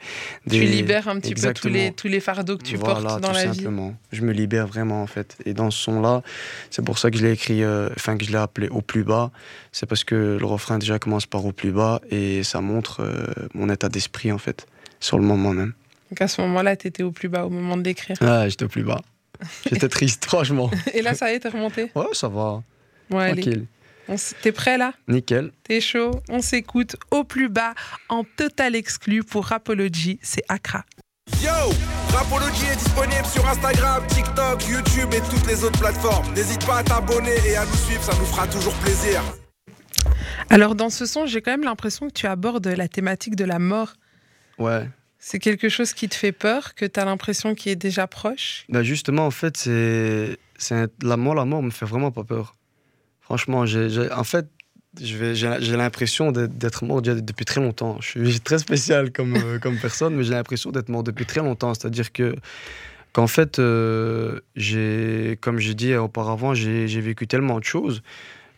Tu 0.47 0.59
des- 0.59 0.67
libères 0.67 1.07
un 1.07 1.19
petit 1.19 1.33
peu 1.33 1.51
tous 1.53 1.69
les, 1.69 1.91
tous 1.91 2.07
les 2.07 2.19
fardeaux 2.19 2.55
que 2.55 2.61
tu 2.63 2.75
Voilà, 2.75 3.01
portes 3.01 3.21
dans 3.23 3.29
tout 3.29 3.33
la 3.33 3.47
vie. 3.47 3.55
simplement. 3.55 3.95
Je 4.11 4.21
me 4.21 4.31
libère 4.31 4.67
vraiment, 4.67 5.01
en 5.01 5.07
fait. 5.07 5.37
Et 5.45 5.53
dans 5.55 5.71
ce 5.71 5.79
son-là, 5.83 6.21
c'est 6.69 6.85
pour 6.85 6.99
ça 6.99 7.09
que 7.09 7.17
je 7.17 7.25
l'ai 7.25 7.31
écrit, 7.31 7.63
euh, 7.63 7.89
enfin, 7.95 8.15
que 8.15 8.23
je 8.25 8.29
l'ai 8.31 8.37
appelé 8.37 8.67
Au 8.69 8.81
plus 8.81 9.03
bas. 9.03 9.31
C'est 9.71 9.87
parce 9.87 10.03
que 10.03 10.37
le 10.39 10.45
refrain, 10.45 10.77
déjà, 10.77 10.99
commence 10.99 11.25
par 11.25 11.43
Au 11.47 11.51
plus 11.51 11.71
bas 11.71 11.99
et 12.11 12.43
ça 12.43 12.61
montre 12.61 12.99
euh, 13.01 13.25
mon 13.55 13.69
état 13.71 13.89
d'esprit, 13.89 14.31
en 14.31 14.37
fait, 14.37 14.67
sur 14.99 15.17
le 15.17 15.25
moment 15.25 15.51
même. 15.51 15.73
Donc 16.13 16.21
à 16.21 16.27
ce 16.27 16.41
moment-là, 16.41 16.75
t'étais 16.75 17.01
au 17.01 17.11
plus 17.11 17.27
bas 17.27 17.43
au 17.43 17.49
moment 17.49 17.75
de 17.75 17.81
l'écrire. 17.81 18.15
Ah, 18.21 18.47
j'étais 18.47 18.65
au 18.65 18.67
plus 18.67 18.83
bas. 18.83 19.01
J'étais 19.67 19.89
triste, 19.89 20.25
franchement. 20.25 20.69
Et 20.93 21.01
là, 21.01 21.15
ça 21.15 21.31
y 21.31 21.33
est, 21.33 21.39
t'es 21.39 21.49
remonté 21.49 21.91
Ouais, 21.95 22.05
ça 22.11 22.27
va. 22.27 22.61
Allez. 23.11 23.41
Tranquille. 23.41 23.65
T'es 24.43 24.51
prêt 24.51 24.77
là? 24.77 24.93
Nickel. 25.07 25.51
T'es 25.63 25.81
chaud 25.81 26.11
On 26.29 26.39
s'écoute 26.39 26.97
au 27.09 27.23
plus 27.23 27.49
bas 27.49 27.73
en 28.09 28.23
total 28.23 28.75
exclu 28.75 29.23
pour 29.23 29.45
Rapology. 29.45 30.19
C'est 30.21 30.43
Accra. 30.49 30.85
Yo 31.41 31.49
Rapology 32.09 32.65
est 32.71 32.75
disponible 32.75 33.25
sur 33.25 33.49
Instagram, 33.49 34.03
TikTok, 34.09 34.67
YouTube 34.67 35.09
et 35.15 35.21
toutes 35.31 35.47
les 35.47 35.63
autres 35.63 35.79
plateformes. 35.79 36.31
N'hésite 36.35 36.63
pas 36.63 36.77
à 36.77 36.83
t'abonner 36.83 37.37
et 37.47 37.55
à 37.55 37.65
nous 37.65 37.73
suivre, 37.73 38.03
ça 38.03 38.13
nous 38.19 38.25
fera 38.25 38.45
toujours 38.45 38.75
plaisir. 38.75 39.19
Alors 40.51 40.75
dans 40.75 40.91
ce 40.91 41.07
son, 41.07 41.25
j'ai 41.25 41.41
quand 41.41 41.49
même 41.49 41.63
l'impression 41.63 42.05
que 42.05 42.13
tu 42.13 42.27
abordes 42.27 42.67
la 42.67 42.87
thématique 42.87 43.35
de 43.35 43.45
la 43.45 43.57
mort. 43.57 43.93
Ouais. 44.59 44.87
C'est 45.25 45.39
quelque 45.39 45.69
chose 45.69 45.93
qui 45.93 46.09
te 46.09 46.15
fait 46.15 46.33
peur, 46.33 46.75
que 46.75 46.83
tu 46.85 46.99
as 46.99 47.05
l'impression 47.05 47.55
qui 47.55 47.69
est 47.69 47.77
déjà 47.77 48.07
proche? 48.07 48.65
Bah 48.67 48.83
justement, 48.83 49.25
en 49.25 49.31
fait, 49.31 49.55
c'est, 49.55 50.37
la 51.01 51.15
mort, 51.15 51.33
la 51.33 51.45
mort 51.45 51.63
me 51.63 51.69
fait 51.69 51.85
vraiment 51.85 52.11
pas 52.11 52.25
peur. 52.25 52.57
Franchement, 53.21 53.65
j'ai, 53.65 54.11
en 54.11 54.25
fait, 54.25 54.47
j'ai, 54.99 55.77
l'impression 55.77 56.33
d'être, 56.33 56.83
mort 56.83 57.01
depuis 57.01 57.45
très 57.45 57.61
longtemps. 57.61 57.99
Je 58.01 58.19
suis 58.19 58.41
très 58.41 58.59
spécial 58.59 59.13
comme, 59.13 59.37
euh, 59.37 59.59
comme 59.59 59.77
personne, 59.77 60.13
mais 60.13 60.25
j'ai 60.25 60.33
l'impression 60.33 60.71
d'être 60.71 60.89
mort 60.89 61.03
depuis 61.03 61.25
très 61.25 61.39
longtemps. 61.39 61.73
C'est-à-dire 61.73 62.11
que 62.11 62.35
qu'en 63.13 63.27
fait, 63.27 63.59
euh, 63.59 64.41
j'ai, 64.57 65.37
comme 65.39 65.57
j'ai 65.57 65.73
dit 65.73 65.95
auparavant, 65.95 66.53
j'ai, 66.53 66.89
j'ai 66.89 66.99
vécu 66.99 67.27
tellement 67.27 67.59
de 67.59 67.63
choses 67.63 68.03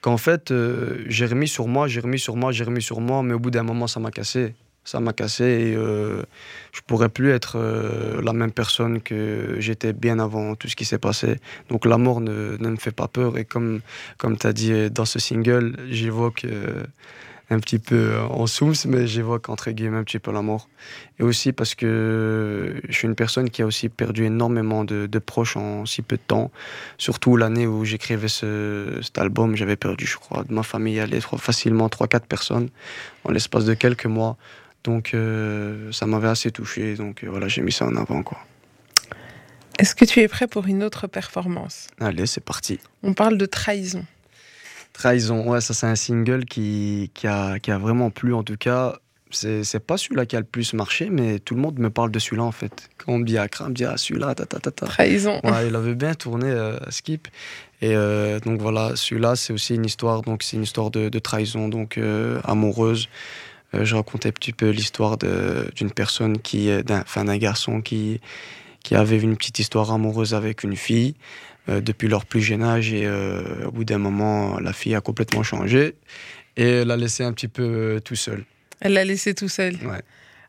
qu'en 0.01 0.17
fait, 0.17 0.49
euh, 0.49 1.03
j'ai 1.05 1.27
remis 1.27 1.47
sur 1.47 1.67
moi, 1.67 1.87
j'ai 1.87 1.99
remis 1.99 2.19
sur 2.19 2.35
moi, 2.35 2.51
j'ai 2.51 2.63
remis 2.63 2.81
sur 2.81 3.01
moi, 3.01 3.21
mais 3.21 3.35
au 3.35 3.39
bout 3.39 3.51
d'un 3.51 3.63
moment, 3.63 3.85
ça 3.85 3.99
m'a 3.99 4.09
cassé. 4.09 4.55
Ça 4.85 4.99
m'a 4.99 5.13
cassé 5.13 5.43
et 5.43 5.75
euh, 5.75 6.21
je 6.71 6.81
pourrais 6.85 7.09
plus 7.09 7.31
être 7.31 7.57
euh, 7.57 8.21
la 8.21 8.33
même 8.33 8.51
personne 8.51 9.01
que 9.01 9.55
j'étais 9.59 9.93
bien 9.93 10.19
avant 10.19 10.55
tout 10.55 10.67
ce 10.67 10.75
qui 10.75 10.85
s'est 10.85 10.99
passé. 10.99 11.39
Donc 11.69 11.85
la 11.85 11.97
mort 11.97 12.21
ne, 12.21 12.55
ne 12.57 12.69
me 12.69 12.75
fait 12.77 12.91
pas 12.91 13.07
peur. 13.07 13.37
Et 13.37 13.45
comme, 13.45 13.81
comme 14.17 14.37
tu 14.37 14.47
as 14.47 14.53
dit 14.53 14.71
euh, 14.71 14.89
dans 14.89 15.05
ce 15.05 15.19
single, 15.19 15.75
j'évoque 15.89 16.45
euh, 16.45 16.83
un 17.49 17.59
petit 17.59 17.79
peu 17.79 17.95
euh, 17.95 18.21
en 18.27 18.47
source, 18.47 18.85
mais 18.85 19.07
j'évoque 19.07 19.49
entre 19.49 19.71
guillemets 19.71 19.97
un 19.97 20.03
petit 20.03 20.19
peu 20.19 20.31
la 20.31 20.41
mort. 20.41 20.67
Et 21.19 21.23
aussi 21.23 21.51
parce 21.51 21.75
que 21.75 22.81
je 22.87 22.93
suis 22.93 23.07
une 23.07 23.15
personne 23.15 23.49
qui 23.49 23.61
a 23.61 23.65
aussi 23.65 23.89
perdu 23.89 24.25
énormément 24.25 24.83
de, 24.83 25.07
proches 25.19 25.57
en 25.57 25.85
si 25.85 26.01
peu 26.01 26.17
de 26.17 26.21
temps. 26.21 26.51
Surtout 26.97 27.37
l'année 27.37 27.67
où 27.67 27.85
j'écrivais 27.85 28.27
ce, 28.27 28.99
cet 29.01 29.17
album, 29.17 29.55
j'avais 29.55 29.75
perdu, 29.75 30.05
je 30.05 30.17
crois, 30.17 30.43
de 30.43 30.53
ma 30.53 30.63
famille, 30.63 30.99
allait 30.99 31.19
trop 31.19 31.37
facilement 31.37 31.87
3-4 31.87 32.21
personnes 32.21 32.69
en 33.23 33.31
l'espace 33.31 33.65
de 33.65 33.73
quelques 33.73 34.05
mois. 34.05 34.37
Donc 34.85 35.15
euh, 35.15 35.91
ça 35.91 36.05
m'avait 36.05 36.27
assez 36.27 36.51
touché, 36.51 36.93
donc 36.95 37.23
euh, 37.23 37.27
voilà, 37.27 37.47
j'ai 37.47 37.63
mis 37.63 37.71
ça 37.71 37.85
en 37.85 37.95
avant. 37.95 38.21
Quoi. 38.21 38.37
Est-ce 39.79 39.95
que 39.95 40.05
tu 40.05 40.19
es 40.19 40.27
prêt 40.27 40.47
pour 40.47 40.67
une 40.67 40.83
autre 40.83 41.07
performance? 41.07 41.87
Allez, 41.99 42.27
c'est 42.27 42.43
parti. 42.43 42.79
On 43.01 43.13
parle 43.13 43.37
de 43.37 43.47
trahison. 43.47 44.05
Trahison, 44.93 45.49
ouais, 45.49 45.59
ça 45.59 45.73
c'est 45.73 45.87
un 45.87 45.95
single 45.95 46.45
qui, 46.45 47.09
qui, 47.15 47.25
a, 47.25 47.57
qui 47.59 47.71
a 47.71 47.79
vraiment 47.79 48.11
plu 48.11 48.33
en 48.35 48.43
tout 48.43 48.57
cas. 48.57 48.99
C'est 49.31 49.63
c'est 49.63 49.79
pas 49.79 49.97
celui-là 49.97 50.27
qui 50.27 50.35
a 50.35 50.39
le 50.39 50.45
plus 50.45 50.73
marché, 50.73 51.09
mais 51.09 51.39
tout 51.39 51.55
le 51.55 51.61
monde 51.61 51.79
me 51.79 51.89
parle 51.89 52.11
de 52.11 52.19
celui-là 52.19 52.43
en 52.43 52.51
fait. 52.51 52.89
Quand 52.99 53.13
on 53.13 53.17
me 53.17 53.25
dit 53.25 53.39
Accra, 53.39 53.65
on 53.65 53.69
me 53.69 53.73
dit 53.73 53.85
ah 53.85 53.97
celui-là, 53.97 54.35
ta 54.35 54.45
ta 54.45 54.59
ta 54.59 54.69
ta. 54.69 54.85
Trahison. 54.85 55.41
Ouais, 55.43 55.67
il 55.67 55.75
avait 55.75 55.95
bien 55.95 56.13
tourné 56.13 56.47
euh, 56.47 56.77
Skip. 56.91 57.27
Et 57.81 57.95
euh, 57.95 58.39
donc 58.39 58.61
voilà, 58.61 58.95
celui-là, 58.95 59.35
c'est 59.35 59.51
aussi 59.51 59.73
une 59.73 59.85
histoire. 59.85 60.21
Donc 60.21 60.43
c'est 60.43 60.57
une 60.57 60.63
histoire 60.63 60.91
de, 60.91 61.09
de 61.09 61.19
trahison, 61.19 61.67
donc 61.69 61.97
euh, 61.97 62.39
amoureuse. 62.43 63.09
Euh, 63.75 63.85
je 63.85 63.95
racontais 63.95 64.29
un 64.29 64.31
petit 64.31 64.53
peu 64.53 64.69
l'histoire 64.69 65.17
d'une 65.17 65.91
personne 65.91 66.39
qui, 66.39 66.69
euh, 66.69 66.81
d'un, 66.83 67.01
enfin 67.01 67.25
d'un 67.25 67.37
garçon 67.37 67.81
qui 67.81 68.19
qui 68.83 68.93
avait 68.93 69.17
une 69.19 69.35
petite 69.35 69.57
histoire 69.57 69.91
amoureuse 69.91 70.35
avec 70.35 70.63
une 70.63 70.75
fille 70.75 71.15
euh, 71.69 71.81
depuis 71.81 72.07
leur 72.07 72.23
plus 72.27 72.41
jeune 72.41 72.61
âge 72.61 72.93
et 72.93 73.07
euh, 73.07 73.65
au 73.65 73.71
bout 73.71 73.83
d'un 73.83 73.97
moment, 73.97 74.59
la 74.59 74.73
fille 74.73 74.93
a 74.93 75.01
complètement 75.01 75.41
changé 75.41 75.95
et 76.55 76.85
l'a 76.85 76.95
laissé 76.95 77.23
un 77.23 77.33
petit 77.33 77.47
peu 77.47 77.63
euh, 77.63 77.99
tout 77.99 78.15
seul. 78.15 78.45
Elle 78.81 78.93
l'a 78.93 79.03
laissé 79.03 79.33
tout 79.33 79.49
seul. 79.49 79.73
Ouais. 79.83 80.01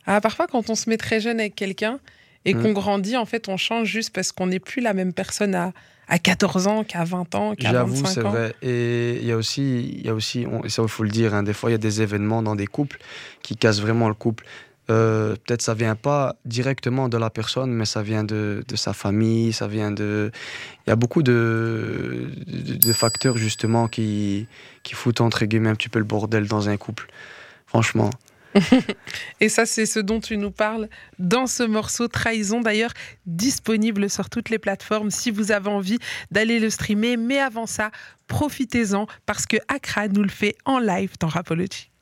Ah, 0.04 0.20
parfois, 0.20 0.46
quand 0.48 0.68
on 0.68 0.74
se 0.74 0.90
met 0.90 0.98
très 0.98 1.18
jeune 1.18 1.40
avec 1.40 1.54
quelqu'un 1.54 1.98
et 2.44 2.52
Mm. 2.52 2.62
qu'on 2.62 2.72
grandit, 2.74 3.16
en 3.16 3.24
fait, 3.24 3.48
on 3.48 3.56
change 3.56 3.88
juste 3.88 4.10
parce 4.14 4.32
qu'on 4.32 4.48
n'est 4.48 4.60
plus 4.60 4.82
la 4.82 4.92
même 4.92 5.14
personne 5.14 5.54
à, 5.54 5.72
à 6.08 6.18
14 6.18 6.66
ans 6.68 6.84
qu'à 6.84 7.04
20 7.04 7.34
ans, 7.34 7.54
qu'à 7.54 7.70
J'avoue, 7.72 7.94
25 7.96 8.08
c'est 8.08 8.24
ans. 8.24 8.30
vrai. 8.30 8.54
Et 8.62 9.16
il 9.20 9.26
y 9.26 9.32
a 9.32 9.36
aussi, 9.36 9.96
il 9.98 10.06
y 10.06 10.08
a 10.08 10.14
aussi 10.14 10.46
on- 10.50 10.62
et 10.64 10.68
ça 10.68 10.82
il 10.82 10.88
faut 10.88 11.02
le 11.02 11.10
dire, 11.10 11.34
hein, 11.34 11.42
des 11.42 11.52
fois 11.52 11.68
il 11.70 11.72
y 11.72 11.74
a 11.74 11.78
des 11.78 12.00
événements 12.02 12.42
dans 12.42 12.54
des 12.56 12.66
couples 12.66 12.98
qui 13.42 13.56
cassent 13.56 13.80
vraiment 13.80 14.08
le 14.08 14.14
couple. 14.14 14.44
Euh, 14.88 15.34
Peut-être 15.44 15.62
ça 15.62 15.74
vient 15.74 15.96
pas 15.96 16.36
directement 16.44 17.08
de 17.08 17.16
la 17.16 17.28
personne, 17.28 17.72
mais 17.72 17.86
ça 17.86 18.02
vient 18.02 18.22
de, 18.22 18.62
de 18.68 18.76
sa 18.76 18.92
famille, 18.92 19.52
ça 19.52 19.66
vient 19.66 19.90
de... 19.90 20.30
Il 20.86 20.90
y 20.90 20.92
a 20.92 20.96
beaucoup 20.96 21.24
de, 21.24 22.30
de, 22.46 22.74
de 22.76 22.92
facteurs 22.92 23.36
justement 23.36 23.88
qui, 23.88 24.46
qui 24.84 24.94
foutent 24.94 25.20
entre 25.20 25.44
guillemets 25.44 25.70
un 25.70 25.74
petit 25.74 25.88
peu 25.88 25.98
le 25.98 26.04
bordel 26.04 26.46
dans 26.46 26.68
un 26.68 26.76
couple. 26.76 27.08
Franchement. 27.66 28.10
Et 29.40 29.48
ça, 29.48 29.66
c'est 29.66 29.86
ce 29.86 30.00
dont 30.00 30.20
tu 30.20 30.36
nous 30.36 30.50
parles 30.50 30.88
dans 31.18 31.46
ce 31.46 31.62
morceau 31.62 32.08
Trahison, 32.08 32.60
d'ailleurs 32.60 32.92
disponible 33.26 34.10
sur 34.10 34.30
toutes 34.30 34.50
les 34.50 34.58
plateformes 34.58 35.10
si 35.10 35.30
vous 35.30 35.52
avez 35.52 35.68
envie 35.68 35.98
d'aller 36.30 36.58
le 36.58 36.70
streamer. 36.70 37.16
Mais 37.16 37.38
avant 37.38 37.66
ça, 37.66 37.90
profitez-en 38.28 39.06
parce 39.26 39.46
que 39.46 39.56
Accra 39.68 40.08
nous 40.08 40.22
le 40.22 40.28
fait 40.28 40.56
en 40.64 40.78
live 40.78 41.12
dans 41.20 41.28
Rapology. 41.28 41.90